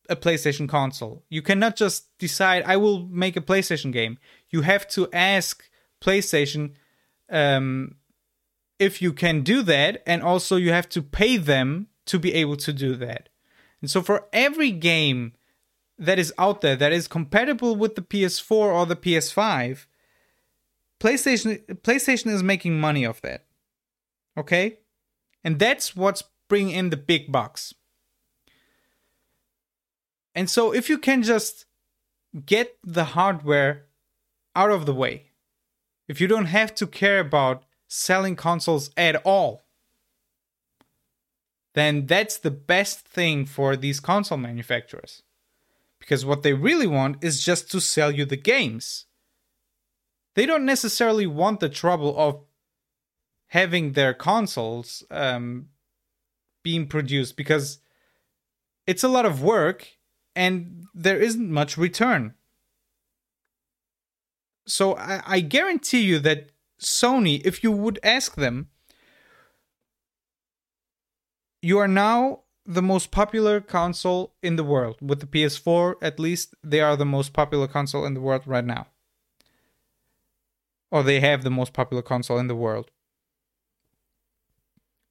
[0.09, 1.23] a PlayStation console.
[1.29, 4.17] You cannot just decide I will make a PlayStation game.
[4.49, 5.63] You have to ask
[6.01, 6.73] PlayStation
[7.29, 7.95] um,
[8.79, 12.57] if you can do that, and also you have to pay them to be able
[12.57, 13.29] to do that.
[13.81, 15.33] And so for every game
[15.99, 19.85] that is out there that is compatible with the PS4 or the PS5,
[20.99, 23.45] PlayStation PlayStation is making money off that.
[24.37, 24.79] Okay?
[25.43, 27.73] And that's what's bringing in the big bucks.
[30.37, 31.65] And so if you can just
[32.45, 33.87] get the hardware
[34.55, 35.31] out of the way,
[36.07, 39.63] if you don't have to care about selling consoles at all,
[41.73, 45.23] then that's the best thing for these console manufacturers.
[45.99, 49.05] Because what they really want is just to sell you the games.
[50.35, 52.43] They don't necessarily want the trouble of
[53.47, 55.69] having their consoles um,
[56.63, 57.79] being produced because
[58.85, 59.96] it's a lot of work
[60.37, 62.35] and there isn't much return.
[64.67, 68.69] So I, I guarantee you that Sony, if you would ask them,
[71.61, 74.97] you are now the most popular console in the world.
[75.01, 78.65] With the PS4, at least, they are the most popular console in the world right
[78.65, 78.87] now.
[80.91, 82.91] Or they have the most popular console in the world.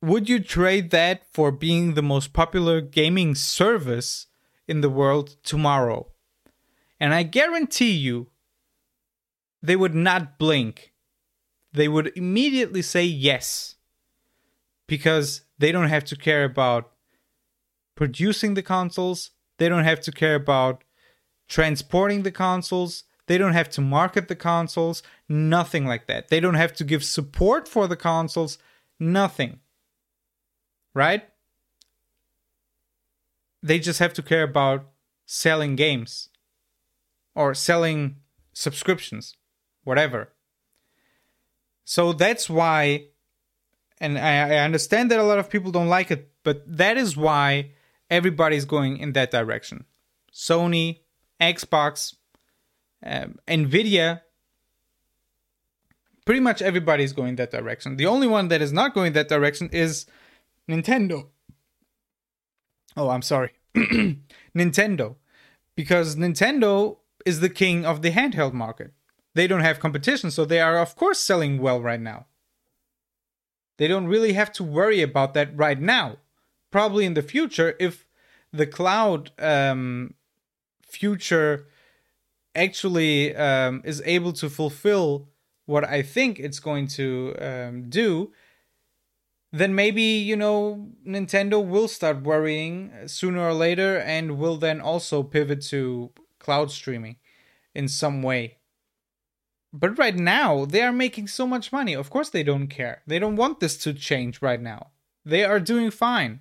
[0.02, 4.26] Would you trade that for being the most popular gaming service
[4.68, 6.08] in the world tomorrow?
[6.98, 8.28] And I guarantee you,
[9.62, 10.92] they would not blink.
[11.72, 13.74] They would immediately say yes.
[14.86, 16.92] Because they don't have to care about
[17.96, 20.84] producing the consoles, they don't have to care about
[21.48, 26.28] transporting the consoles, they don't have to market the consoles, nothing like that.
[26.28, 28.58] They don't have to give support for the consoles,
[29.00, 29.60] nothing.
[30.94, 31.24] Right?
[33.62, 34.88] They just have to care about
[35.24, 36.28] selling games
[37.34, 38.16] or selling
[38.52, 39.36] subscriptions,
[39.84, 40.32] whatever.
[41.84, 43.08] So that's why,
[44.00, 47.16] and I, I understand that a lot of people don't like it, but that is
[47.16, 47.72] why
[48.10, 49.84] everybody's going in that direction.
[50.32, 51.00] Sony,
[51.40, 52.16] Xbox,
[53.04, 54.22] um, Nvidia,
[56.24, 57.96] pretty much everybody's going that direction.
[57.96, 60.06] The only one that is not going that direction is
[60.68, 61.28] Nintendo.
[62.96, 63.52] Oh, I'm sorry.
[64.56, 65.16] Nintendo.
[65.74, 68.92] Because Nintendo is the king of the handheld market.
[69.34, 72.26] They don't have competition, so they are, of course, selling well right now.
[73.76, 76.16] They don't really have to worry about that right now
[76.70, 78.06] probably in the future if
[78.52, 80.14] the cloud um,
[80.82, 81.66] future
[82.54, 85.28] actually um, is able to fulfill
[85.66, 88.32] what I think it's going to um, do,
[89.58, 95.22] then maybe, you know, Nintendo will start worrying sooner or later and will then also
[95.22, 97.16] pivot to cloud streaming
[97.74, 98.58] in some way.
[99.72, 101.94] But right now, they are making so much money.
[101.94, 103.02] Of course, they don't care.
[103.06, 104.90] They don't want this to change right now.
[105.24, 106.40] They are doing fine.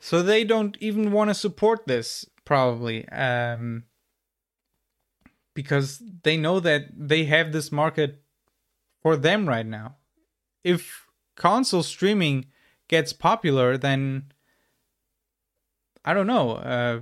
[0.00, 3.08] So they don't even want to support this, probably.
[3.08, 3.84] Um,
[5.54, 8.22] because they know that they have this market
[9.02, 9.96] for them right now.
[10.64, 11.07] If
[11.38, 12.46] console streaming
[12.88, 14.32] gets popular, then
[16.04, 16.56] I don't know.
[16.56, 17.00] Uh,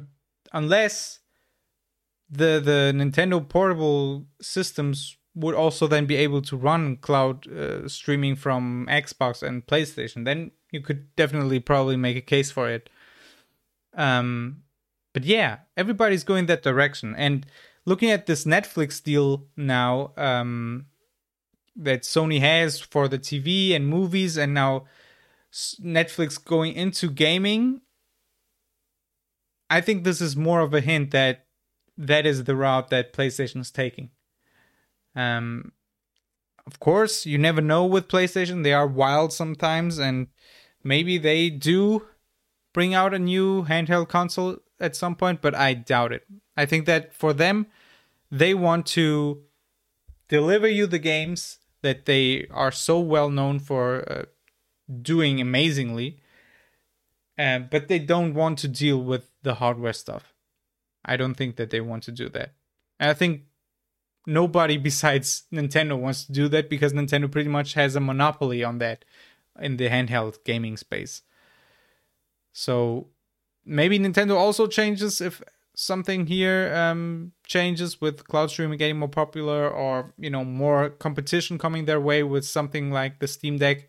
[0.52, 1.20] unless
[2.30, 8.36] the the Nintendo portable systems would also then be able to run cloud uh, streaming
[8.36, 12.88] from Xbox and PlayStation, then you could definitely probably make a case for it.
[13.94, 14.62] Um,
[15.12, 17.14] but yeah, everybody's going that direction.
[17.16, 17.46] And
[17.84, 20.86] looking at this Netflix deal now um,
[21.76, 24.86] that Sony has for the TV and movies, and now
[25.52, 27.82] Netflix going into gaming,
[29.68, 31.46] I think this is more of a hint that
[31.98, 34.10] that is the route that PlayStation is taking.
[35.14, 35.72] Um,
[36.66, 40.28] of course, you never know with PlayStation; they are wild sometimes, and
[40.82, 42.06] maybe they do
[42.72, 46.26] bring out a new handheld console at some point, but I doubt it.
[46.56, 47.66] I think that for them,
[48.30, 49.42] they want to
[50.28, 54.24] deliver you the games that they are so well known for uh,
[55.02, 56.18] doing amazingly,
[57.38, 60.34] uh, but they don't want to deal with the hardware stuff.
[61.04, 62.54] I don't think that they want to do that.
[62.98, 63.42] And I think
[64.26, 68.78] nobody besides Nintendo wants to do that because Nintendo pretty much has a monopoly on
[68.78, 69.04] that
[69.60, 71.22] in the handheld gaming space.
[72.52, 73.10] So
[73.64, 75.40] maybe Nintendo also changes if
[75.76, 81.58] something here um, changes with cloud streaming getting more popular or you know more competition
[81.58, 83.88] coming their way with something like the Steam Deck.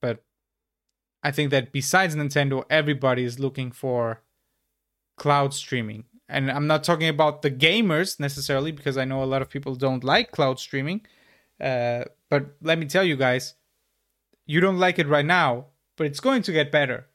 [0.00, 0.22] But
[1.22, 4.22] I think that besides Nintendo, everybody is looking for
[5.16, 6.04] cloud streaming.
[6.28, 9.74] And I'm not talking about the gamers necessarily because I know a lot of people
[9.74, 11.02] don't like cloud streaming.
[11.60, 13.54] Uh, but let me tell you guys,
[14.46, 15.66] you don't like it right now,
[15.96, 17.06] but it's going to get better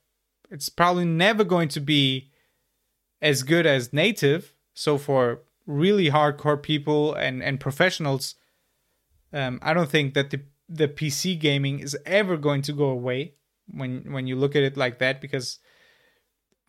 [0.52, 2.29] it's probably never going to be
[3.22, 4.54] as good as native.
[4.74, 8.36] So for really hardcore people and and professionals,
[9.32, 13.36] Um, I don't think that the the PC gaming is ever going to go away
[13.68, 15.60] when when you look at it like that because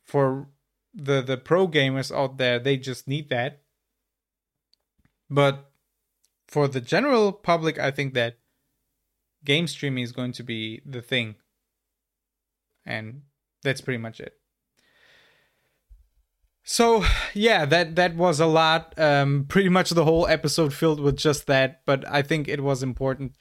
[0.04, 0.48] for
[0.94, 3.62] the the pro gamers out there they just need that.
[5.30, 5.70] But
[6.48, 8.38] for the general public i think that
[9.44, 11.36] game streaming is going to be the thing.
[12.84, 13.22] And
[13.62, 14.39] that's pretty much it
[16.62, 17.04] so
[17.34, 18.98] yeah that that was a lot.
[18.98, 22.82] Um pretty much the whole episode filled with just that but i think it was
[22.82, 23.36] important.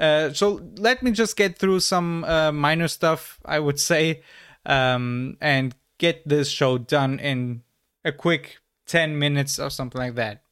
[0.00, 4.22] Uh so let me just get through some uh, minor stuff i would say
[4.66, 7.62] um and get this show done in
[8.04, 10.42] a quick 10 minutes or something like that.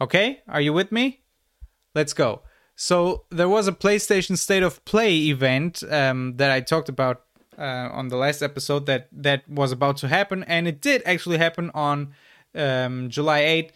[0.00, 0.42] Okay?
[0.48, 1.24] Are you with me?
[1.94, 2.42] Let's go.
[2.76, 7.23] So there was a playstation state of play event um that i talked about
[7.58, 11.38] uh, on the last episode that that was about to happen, and it did actually
[11.38, 12.14] happen on
[12.54, 13.70] um, July 8th.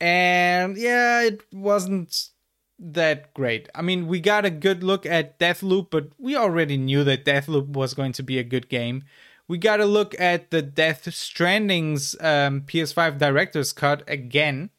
[0.00, 2.30] And yeah, it wasn't
[2.78, 3.68] that great.
[3.74, 7.68] I mean, we got a good look at Deathloop, but we already knew that Deathloop
[7.68, 9.04] was going to be a good game.
[9.46, 14.70] We got a look at the Death Stranding's um, PS5 Director's Cut again.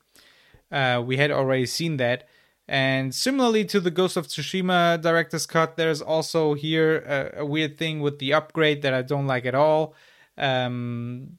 [0.71, 2.27] Uh, we had already seen that.
[2.67, 7.77] And similarly to the Ghost of Tsushima director's cut, there's also here a, a weird
[7.77, 9.93] thing with the upgrade that I don't like at all.
[10.37, 11.37] Um,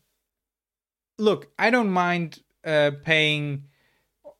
[1.19, 3.65] look, I don't mind uh, paying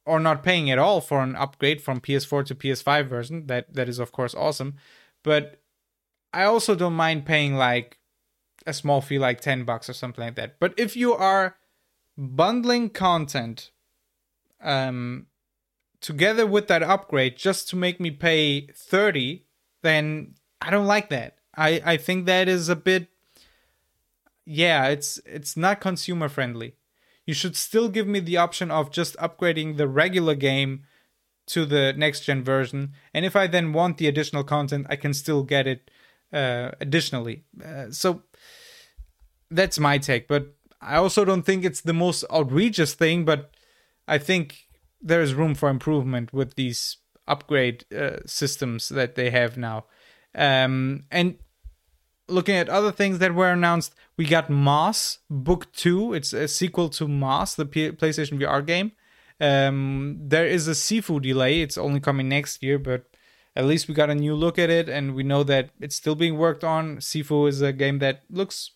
[0.05, 3.47] or not paying at all for an upgrade from PS4 to PS5 version.
[3.47, 4.77] That that is of course awesome,
[5.23, 5.61] but
[6.33, 7.99] I also don't mind paying like
[8.67, 10.59] a small fee, like ten bucks or something like that.
[10.61, 11.57] But if you are
[12.17, 13.71] bundling content,
[14.63, 15.27] um,
[16.01, 19.45] together with that upgrade just to make me pay 30
[19.83, 21.37] then i don't like that.
[21.57, 23.09] I i think that is a bit
[24.45, 26.77] yeah it's it's not consumer friendly.
[27.25, 30.85] You should still give me the option of just upgrading the regular game
[31.47, 35.15] to the next gen version and if i then want the additional content i can
[35.15, 35.91] still get it
[36.33, 37.45] uh, additionally.
[37.65, 38.23] Uh, so
[39.51, 43.53] that's my take but i also don't think it's the most outrageous thing but
[44.09, 44.66] i think
[45.01, 49.87] there is room for improvement with these upgrade uh, systems that they have now.
[50.35, 51.37] Um, and
[52.29, 56.15] looking at other things that were announced, we got Moss Book 2.
[56.15, 58.93] It's a sequel to Moss, the P- PlayStation VR game.
[59.41, 61.61] Um, there is a Sifu delay.
[61.61, 63.05] It's only coming next year, but
[63.55, 66.15] at least we got a new look at it and we know that it's still
[66.15, 66.99] being worked on.
[66.99, 68.73] Sifu is a game that looks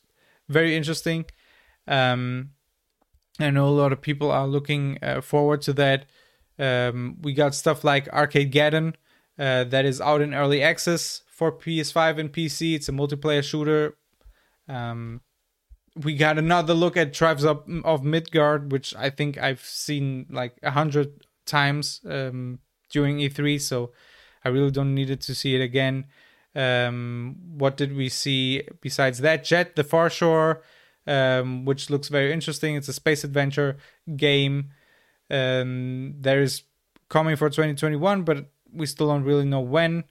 [0.48, 1.26] very interesting.
[1.86, 2.50] Um,
[3.42, 6.06] I know a lot of people are looking uh, forward to that.
[6.58, 8.94] Um, we got stuff like Arcadegeddon
[9.38, 12.74] uh, that is out in early access for PS5 and PC.
[12.74, 13.96] It's a multiplayer shooter.
[14.68, 15.22] Um,
[15.96, 20.56] we got another look at Tribes of, of Midgard, which I think I've seen like
[20.62, 22.60] a hundred times um,
[22.90, 23.92] during E3, so
[24.44, 26.06] I really don't need it to see it again.
[26.54, 29.44] Um, what did we see besides that?
[29.44, 30.62] Jett the Far Shore,
[31.06, 32.76] um, which looks very interesting.
[32.76, 33.76] It's a space adventure
[34.16, 34.70] game.
[35.30, 36.62] Um, there is
[37.08, 40.04] coming for 2021, but we still don't really know when.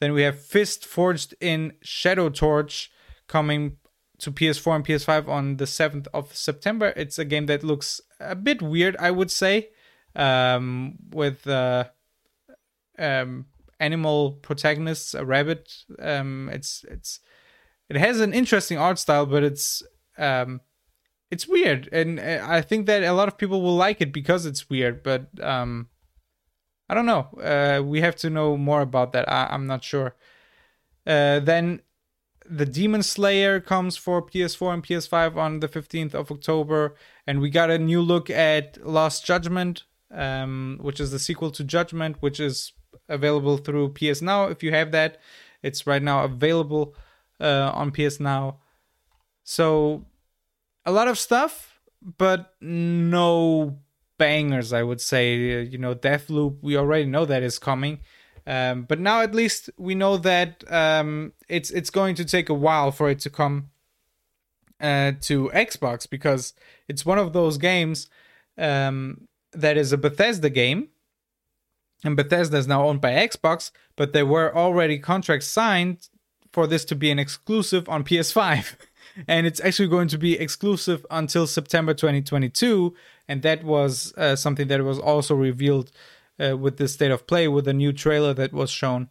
[0.00, 2.90] Then we have Fist Forged in Shadow Torch
[3.28, 3.76] coming
[4.18, 6.92] to PS4 and PS5 on the 7th of September.
[6.96, 9.70] It's a game that looks a bit weird, I would say,
[10.14, 11.84] um, with uh,
[12.98, 13.46] um,
[13.80, 15.72] animal protagonists, a rabbit.
[15.98, 17.20] Um, it's it's
[17.88, 19.82] it has an interesting art style, but it's
[20.18, 20.60] um,
[21.30, 24.46] it's weird, and uh, I think that a lot of people will like it because
[24.46, 25.02] it's weird.
[25.02, 25.88] But um,
[26.88, 27.28] I don't know.
[27.40, 29.30] Uh, we have to know more about that.
[29.30, 30.14] I- am not sure.
[31.06, 31.80] Uh, then
[32.48, 36.94] the Demon Slayer comes for PS4 and PS5 on the 15th of October,
[37.26, 41.64] and we got a new look at Lost Judgment, um, which is the sequel to
[41.64, 42.72] Judgment, which is
[43.08, 44.46] available through PS Now.
[44.46, 45.18] If you have that,
[45.62, 46.94] it's right now available
[47.40, 48.58] uh, on PS Now.
[49.46, 50.04] So
[50.84, 51.80] a lot of stuff,
[52.18, 53.78] but no
[54.18, 54.72] bangers.
[54.72, 56.58] I would say, you know, Deathloop.
[56.62, 58.00] We already know that is coming.
[58.44, 62.54] Um, but now at least we know that um, it's it's going to take a
[62.54, 63.70] while for it to come
[64.80, 66.52] uh, to Xbox because
[66.88, 68.08] it's one of those games
[68.58, 70.88] um, that is a Bethesda game,
[72.02, 73.70] and Bethesda is now owned by Xbox.
[73.94, 76.08] But there were already contracts signed
[76.52, 78.74] for this to be an exclusive on PS5.
[79.26, 82.94] and it's actually going to be exclusive until September 2022.
[83.28, 85.90] And that was uh, something that was also revealed
[86.38, 89.08] uh, with the state of play with a new trailer that was shown.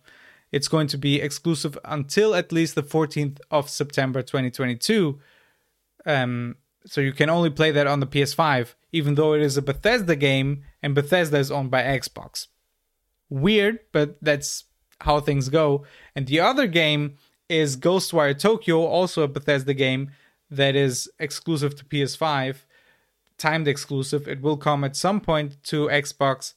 [0.51, 5.19] It's going to be exclusive until at least the 14th of September 2022.
[6.05, 9.61] Um, so you can only play that on the PS5, even though it is a
[9.61, 12.47] Bethesda game and Bethesda is owned by Xbox.
[13.29, 14.65] weird, but that's
[15.01, 15.83] how things go.
[16.15, 17.17] And the other game
[17.49, 20.11] is Ghostwire Tokyo, also a Bethesda game
[20.49, 22.57] that is exclusive to PS5,
[23.37, 24.27] timed exclusive.
[24.27, 26.53] It will come at some point to Xbox,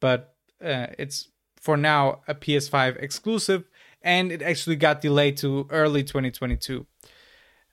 [0.00, 3.64] but uh, it's for now a PS5 exclusive,
[4.02, 6.86] and it actually got delayed to early 2022.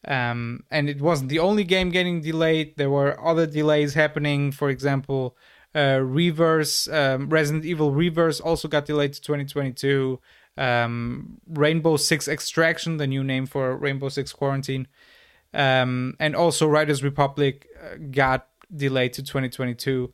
[0.08, 2.76] Um, and it wasn't the only game getting delayed.
[2.78, 4.52] There were other delays happening.
[4.52, 5.38] For example,
[5.76, 10.20] uh, ReVerse, um, Resident Evil ReVerse also got delayed to 2022.
[10.58, 14.88] Um, Rainbow Six Extraction, the new name for Rainbow Six Quarantine,
[15.54, 20.14] um, and also Riders Republic uh, got delayed to 2022.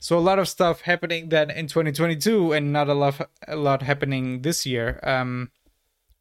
[0.00, 3.82] So a lot of stuff happening then in 2022, and not a lot a lot
[3.82, 5.00] happening this year.
[5.02, 5.50] Um,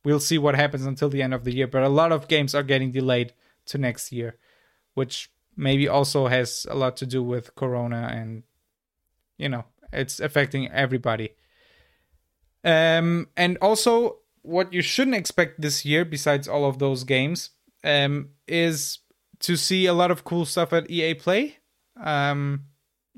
[0.04, 2.56] we'll see what happens until the end of the year, but a lot of games
[2.56, 3.34] are getting delayed
[3.68, 4.38] to next year,
[4.94, 8.44] which maybe also has a lot to do with Corona and
[9.38, 11.32] you know it's affecting everybody.
[12.64, 17.52] Um, and also, what you shouldn't expect this year, besides all of those games,
[17.84, 19.00] um, is
[19.40, 21.58] to see a lot of cool stuff at EA Play.
[22.02, 22.66] Um,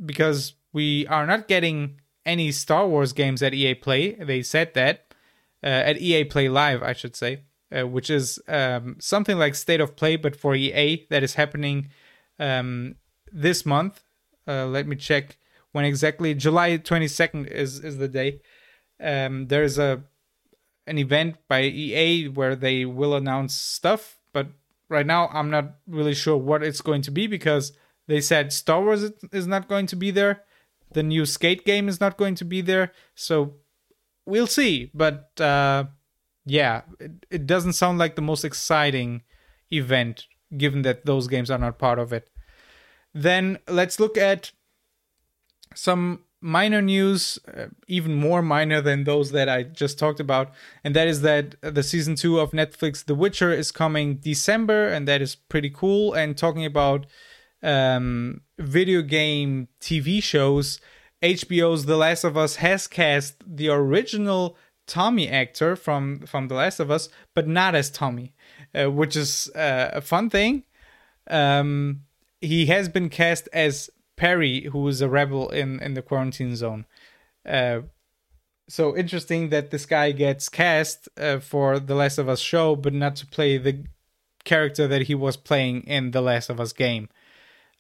[0.05, 4.13] because we are not getting any Star Wars games at EA Play.
[4.13, 5.13] They said that
[5.63, 7.43] uh, at EA Play Live, I should say,
[7.75, 11.89] uh, which is um, something like State of Play, but for EA that is happening
[12.39, 12.95] um,
[13.31, 14.03] this month.
[14.47, 15.37] Uh, let me check
[15.71, 16.33] when exactly.
[16.33, 18.41] July 22nd is is the day.
[18.99, 20.03] Um, there's a
[20.87, 24.47] an event by EA where they will announce stuff, but
[24.89, 27.73] right now I'm not really sure what it's going to be because
[28.07, 30.43] they said Star Wars is not going to be there,
[30.91, 33.55] the new Skate game is not going to be there, so
[34.25, 34.89] we'll see.
[34.93, 35.85] But uh,
[36.45, 39.21] yeah, it, it doesn't sound like the most exciting
[39.71, 40.25] event
[40.57, 42.29] given that those games are not part of it.
[43.13, 44.51] Then let's look at
[45.75, 50.51] some minor news, uh, even more minor than those that I just talked about,
[50.83, 55.07] and that is that the season two of Netflix The Witcher is coming December, and
[55.07, 56.13] that is pretty cool.
[56.13, 57.05] And talking about
[57.61, 60.79] um, video game TV shows,
[61.21, 66.79] HBO's The Last of Us has cast the original Tommy actor from from The Last
[66.79, 68.33] of Us, but not as Tommy,
[68.73, 70.63] uh, which is uh, a fun thing.
[71.29, 72.01] Um,
[72.41, 76.85] he has been cast as Perry, who is a rebel in in the quarantine zone.
[77.45, 77.81] Uh,
[78.67, 82.93] so interesting that this guy gets cast uh, for the Last of Us show, but
[82.93, 83.85] not to play the
[84.43, 87.07] character that he was playing in the Last of Us game.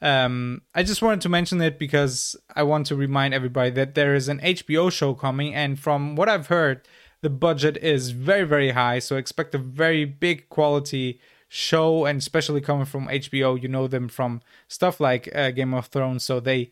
[0.01, 4.15] Um, I just wanted to mention it because I want to remind everybody that there
[4.15, 6.87] is an HBO show coming, and from what I've heard,
[7.21, 8.99] the budget is very, very high.
[8.99, 11.19] So expect a very big quality
[11.49, 15.87] show, and especially coming from HBO, you know them from stuff like uh, Game of
[15.87, 16.71] Thrones, so they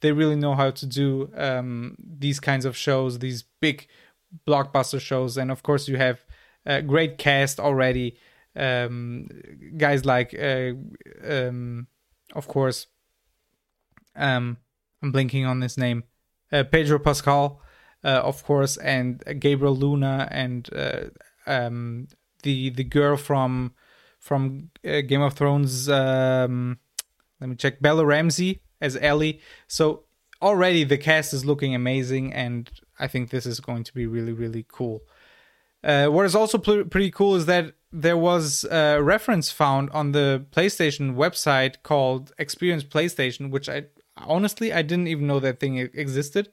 [0.00, 3.86] they really know how to do um, these kinds of shows, these big
[4.46, 6.20] blockbuster shows, and of course you have
[6.66, 8.18] a great cast already.
[8.54, 9.28] Um,
[9.76, 10.72] guys like, uh,
[11.24, 11.86] um,
[12.34, 12.86] of course,
[14.16, 14.56] um,
[15.02, 16.04] I'm blinking on this name,
[16.50, 17.60] uh, Pedro Pascal,
[18.02, 21.04] uh, of course, and Gabriel Luna, and uh,
[21.46, 22.08] um,
[22.42, 23.72] the the girl from
[24.26, 25.88] from uh, Game of Thrones.
[25.88, 26.78] Um,
[27.40, 27.80] let me check.
[27.80, 29.40] Bella Ramsey as Ellie.
[29.68, 30.04] So
[30.42, 32.68] already the cast is looking amazing, and
[32.98, 35.02] I think this is going to be really, really cool.
[35.84, 40.12] Uh, what is also pl- pretty cool is that there was a reference found on
[40.12, 43.84] the PlayStation website called Experience PlayStation, which I
[44.16, 46.48] honestly I didn't even know that thing existed.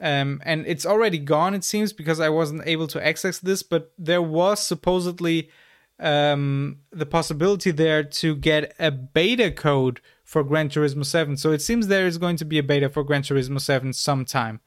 [0.00, 3.62] Um, and it's already gone, it seems, because I wasn't able to access this.
[3.62, 5.50] But there was supposedly
[5.98, 11.36] um, the possibility there to get a beta code for Gran Turismo 7.
[11.36, 14.60] So it seems there is going to be a beta for Gran Turismo 7 sometime.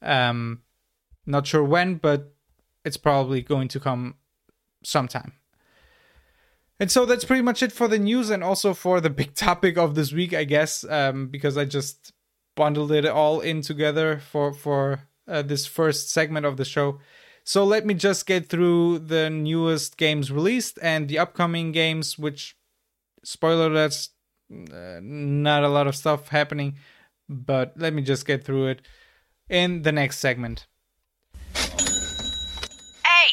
[0.00, 0.62] Um,
[1.26, 2.32] not sure when, but
[2.84, 4.14] it's probably going to come
[4.82, 5.32] sometime.
[6.78, 9.76] And so that's pretty much it for the news and also for the big topic
[9.76, 12.12] of this week, I guess, um, because I just
[12.56, 16.98] bundled it all in together for for uh, this first segment of the show.
[17.44, 22.56] So let me just get through the newest games released and the upcoming games, which,
[23.24, 24.10] spoiler that's
[24.52, 26.76] uh, not a lot of stuff happening,
[27.28, 28.82] but let me just get through it
[29.48, 30.66] in the next segment.
[31.54, 33.30] Hey,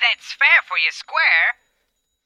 [0.00, 1.61] that's fair for you, Square.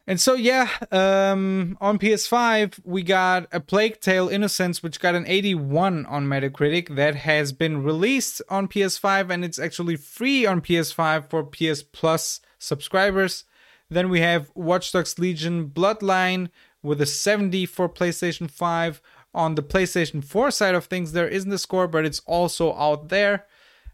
[0.08, 5.24] And so yeah, um, on PS5 we got a Plague Tale Innocence, which got an
[5.26, 6.94] 81 on Metacritic.
[6.94, 12.40] That has been released on PS5, and it's actually free on PS5 for PS Plus
[12.58, 13.44] subscribers.
[13.90, 16.50] Then we have Watch Dogs Legion Bloodline
[16.82, 19.02] with a 70 for PlayStation 5.
[19.34, 23.10] On the PlayStation 4 side of things, there isn't a score, but it's also out
[23.10, 23.44] there.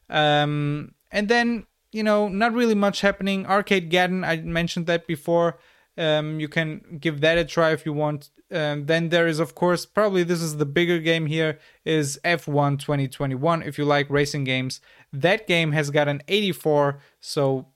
[0.08, 3.44] Um, and then you know, not really much happening.
[3.44, 5.58] Arcadegeddon, I mentioned that before.
[5.98, 8.30] Um, you can give that a try if you want.
[8.50, 12.78] Um, then there is, of course, probably this is the bigger game here is F1
[12.78, 13.62] 2021.
[13.62, 14.80] If you like racing games,
[15.12, 17.68] that game has got an 84, so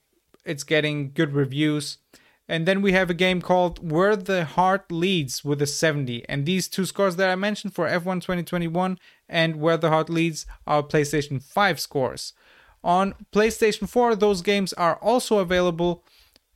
[0.45, 1.97] it's getting good reviews.
[2.49, 6.27] And then we have a game called Where the Heart Leads with a 70.
[6.29, 8.97] And these two scores that I mentioned for F1 2021
[9.27, 12.33] and Where the Heart Leads are PlayStation 5 scores.
[12.83, 16.05] On PlayStation 4, those games are also available,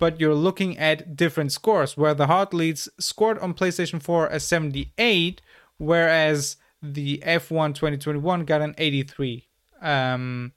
[0.01, 1.95] but you're looking at different scores.
[1.95, 5.43] Where the Heart Leads scored on PlayStation 4 a 78,
[5.77, 9.47] whereas the F1 2021 got an 83.
[9.79, 10.53] Um,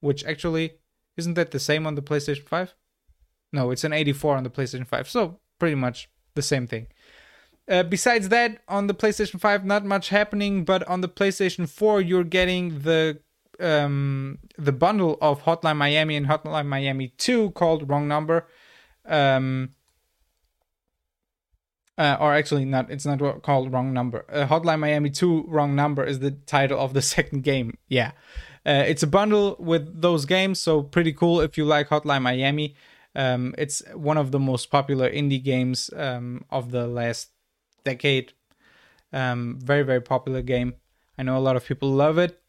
[0.00, 0.72] which actually
[1.18, 2.74] isn't that the same on the PlayStation 5?
[3.52, 5.08] No, it's an 84 on the PlayStation 5.
[5.10, 6.86] So pretty much the same thing.
[7.68, 12.00] Uh, besides that, on the PlayStation 5, not much happening, but on the PlayStation 4,
[12.00, 13.20] you're getting the
[13.60, 18.46] um, the bundle of Hotline Miami and Hotline Miami 2 called Wrong Number.
[19.08, 19.70] Um,
[21.96, 22.90] uh, or actually, not.
[22.90, 24.24] It's not what called Wrong Number.
[24.30, 27.76] Uh, Hotline Miami 2 Wrong Number is the title of the second game.
[27.88, 28.12] Yeah,
[28.64, 32.76] uh, it's a bundle with those games, so pretty cool if you like Hotline Miami.
[33.16, 37.30] Um, it's one of the most popular indie games um, of the last
[37.82, 38.32] decade.
[39.12, 40.74] Um, very very popular game.
[41.18, 42.40] I know a lot of people love it.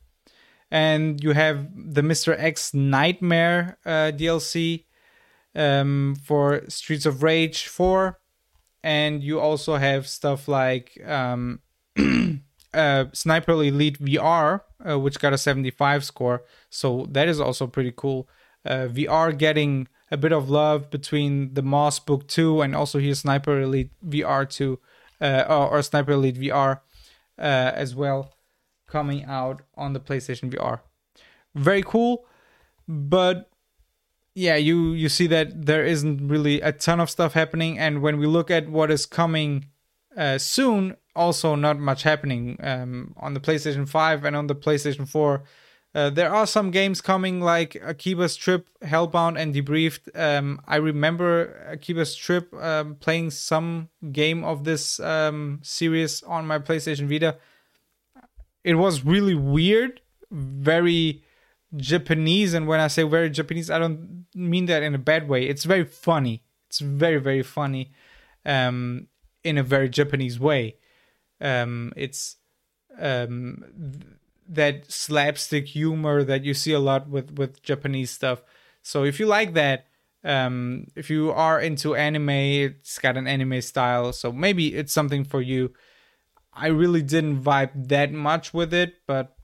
[0.71, 2.35] And you have the Mr.
[2.37, 4.85] X Nightmare uh, DLC
[5.55, 8.19] um, for Streets of Rage 4.
[8.83, 11.59] And you also have stuff like um,
[12.73, 16.43] uh, Sniper Elite VR, uh, which got a 75 score.
[16.69, 18.29] So that is also pretty cool.
[18.65, 23.13] Uh, VR getting a bit of love between the Moss Book 2 and also here
[23.13, 24.79] Sniper Elite VR 2
[25.21, 26.79] uh, or, or, Sniper Elite VR
[27.37, 28.33] uh, as well
[28.87, 30.79] coming out on the PlayStation VR.
[31.55, 32.25] Very cool,
[32.87, 33.49] but
[34.39, 38.17] yeah, you you see that there isn't really a ton of stuff happening, and when
[38.17, 39.65] we look at what is coming
[40.15, 45.07] uh, soon, also not much happening um, on the PlayStation 5 and on the PlayStation
[45.07, 45.43] 4.
[45.95, 50.07] Uh, there are some games coming like Akiba's Trip, Hellbound, and Debriefed.
[50.13, 56.59] Um, I remember Akiba's Trip um, playing some game of this um, series on my
[56.59, 57.37] PlayStation Vita
[58.63, 61.23] it was really weird, very
[61.75, 62.53] Japanese.
[62.53, 65.47] And when I say very Japanese, I don't mean that in a bad way.
[65.47, 66.43] It's very funny.
[66.67, 67.91] It's very very funny,
[68.45, 69.07] um,
[69.43, 70.75] in a very Japanese way.
[71.41, 72.35] Um, it's
[72.99, 74.03] um, th-
[74.49, 78.43] that slapstick humor that you see a lot with with Japanese stuff.
[78.83, 79.87] So if you like that,
[80.23, 84.13] um, if you are into anime, it's got an anime style.
[84.13, 85.73] So maybe it's something for you.
[86.53, 89.35] I really didn't vibe that much with it, but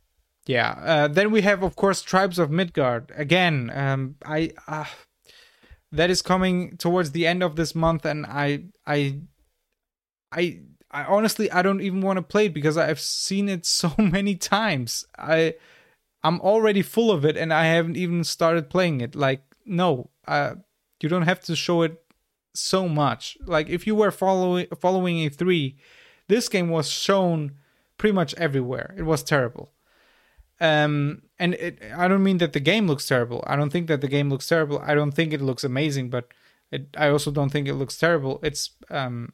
[0.45, 0.71] yeah.
[0.71, 3.11] Uh, then we have, of course, Tribes of Midgard.
[3.15, 4.85] Again, um, I uh,
[5.91, 9.19] that is coming towards the end of this month, and I, I,
[10.31, 10.59] I,
[10.91, 14.35] I honestly I don't even want to play it because I've seen it so many
[14.35, 15.05] times.
[15.17, 15.55] I,
[16.23, 19.15] I'm already full of it, and I haven't even started playing it.
[19.15, 20.55] Like, no, uh,
[21.01, 22.01] you don't have to show it
[22.53, 23.37] so much.
[23.45, 25.75] Like, if you were following following E3
[26.27, 27.53] this game was shown
[27.97, 28.93] pretty much everywhere.
[28.97, 29.71] It was terrible.
[30.59, 33.43] Um, and it, I don't mean that the game looks terrible.
[33.45, 34.81] I don't think that the game looks terrible.
[34.85, 36.29] I don't think it looks amazing, but
[36.71, 38.39] it, I also don't think it looks terrible.
[38.41, 39.33] It's um,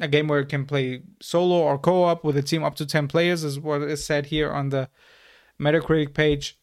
[0.00, 3.08] a game where it can play solo or co-op with a team up to 10
[3.08, 4.88] players is what is said here on the
[5.60, 6.58] Metacritic page.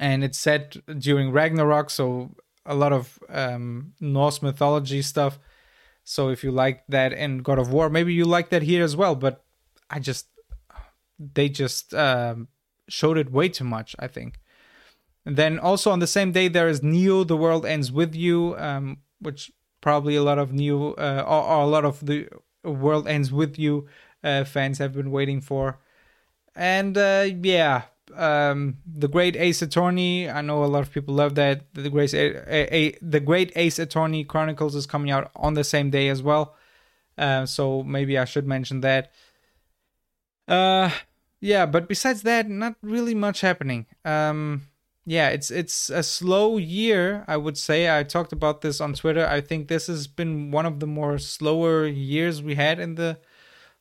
[0.00, 5.38] And it's set during Ragnarok, so a lot of um, Norse mythology stuff.
[6.04, 8.96] So if you like that in God of War, maybe you like that here as
[8.96, 9.14] well.
[9.14, 9.44] But
[9.90, 10.28] I just
[11.18, 12.48] they just um,
[12.88, 13.94] showed it way too much.
[13.98, 14.40] I think.
[15.24, 18.56] And then also on the same day there is Neo: The World Ends with You,
[18.58, 22.28] um, which probably a lot of new uh, or, or, a lot of the
[22.64, 23.86] World Ends with You
[24.24, 25.78] uh, fans have been waiting for.
[26.54, 27.82] And uh, yeah,
[28.16, 30.28] um, the Great Ace Attorney.
[30.28, 31.72] I know a lot of people love that.
[31.74, 35.90] The Great a, a, the Great Ace Attorney Chronicles is coming out on the same
[35.90, 36.56] day as well.
[37.16, 39.12] Uh, so maybe I should mention that.
[40.46, 40.90] Uh,
[41.40, 43.86] yeah, but besides that, not really much happening.
[44.04, 44.62] Um,
[45.06, 47.96] yeah, it's it's a slow year, I would say.
[47.96, 49.26] I talked about this on Twitter.
[49.26, 53.18] I think this has been one of the more slower years we had in the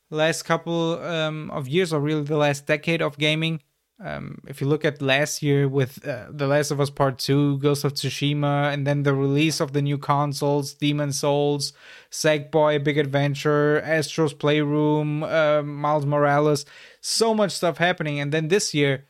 [0.10, 3.62] last couple um, of years, or really the last decade of gaming.
[4.00, 7.58] Um, if you look at last year with uh, The Last of Us Part 2,
[7.58, 11.74] Ghost of Tsushima, and then the release of the new consoles, Demon Souls,
[12.12, 16.66] Sackboy, Big Adventure, Astro's Playroom, uh, Miles Morales,
[17.02, 18.20] so much stuff happening.
[18.20, 19.06] And then this year,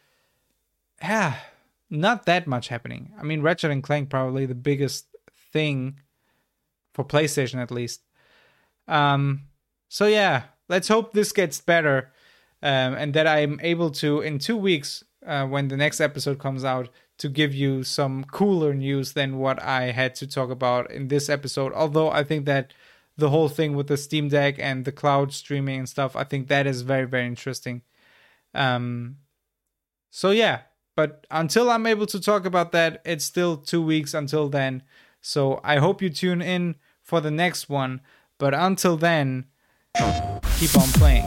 [1.02, 1.36] yeah,
[1.90, 3.12] not that much happening.
[3.20, 5.06] I mean, Ratchet and Clank probably the biggest
[5.52, 6.00] thing
[6.94, 8.02] for PlayStation at least.
[8.88, 9.44] Um,
[9.90, 12.12] so yeah, let's hope this gets better,
[12.68, 16.65] um, and that I'm able to in two weeks uh, when the next episode comes
[16.65, 21.07] out to give you some cooler news than what I had to talk about in
[21.07, 21.72] this episode.
[21.72, 22.74] Although I think that
[23.15, 26.49] the whole thing with the Steam Deck and the cloud streaming and stuff, I think
[26.49, 27.84] that is very very interesting.
[28.53, 29.15] Um,
[30.09, 30.63] so yeah,
[30.97, 34.84] but until I'm able to talk about that, it's still two weeks until then.
[35.22, 38.01] So I hope you tune in for the next one.
[38.38, 39.45] But until then,
[40.59, 41.26] keep on playing.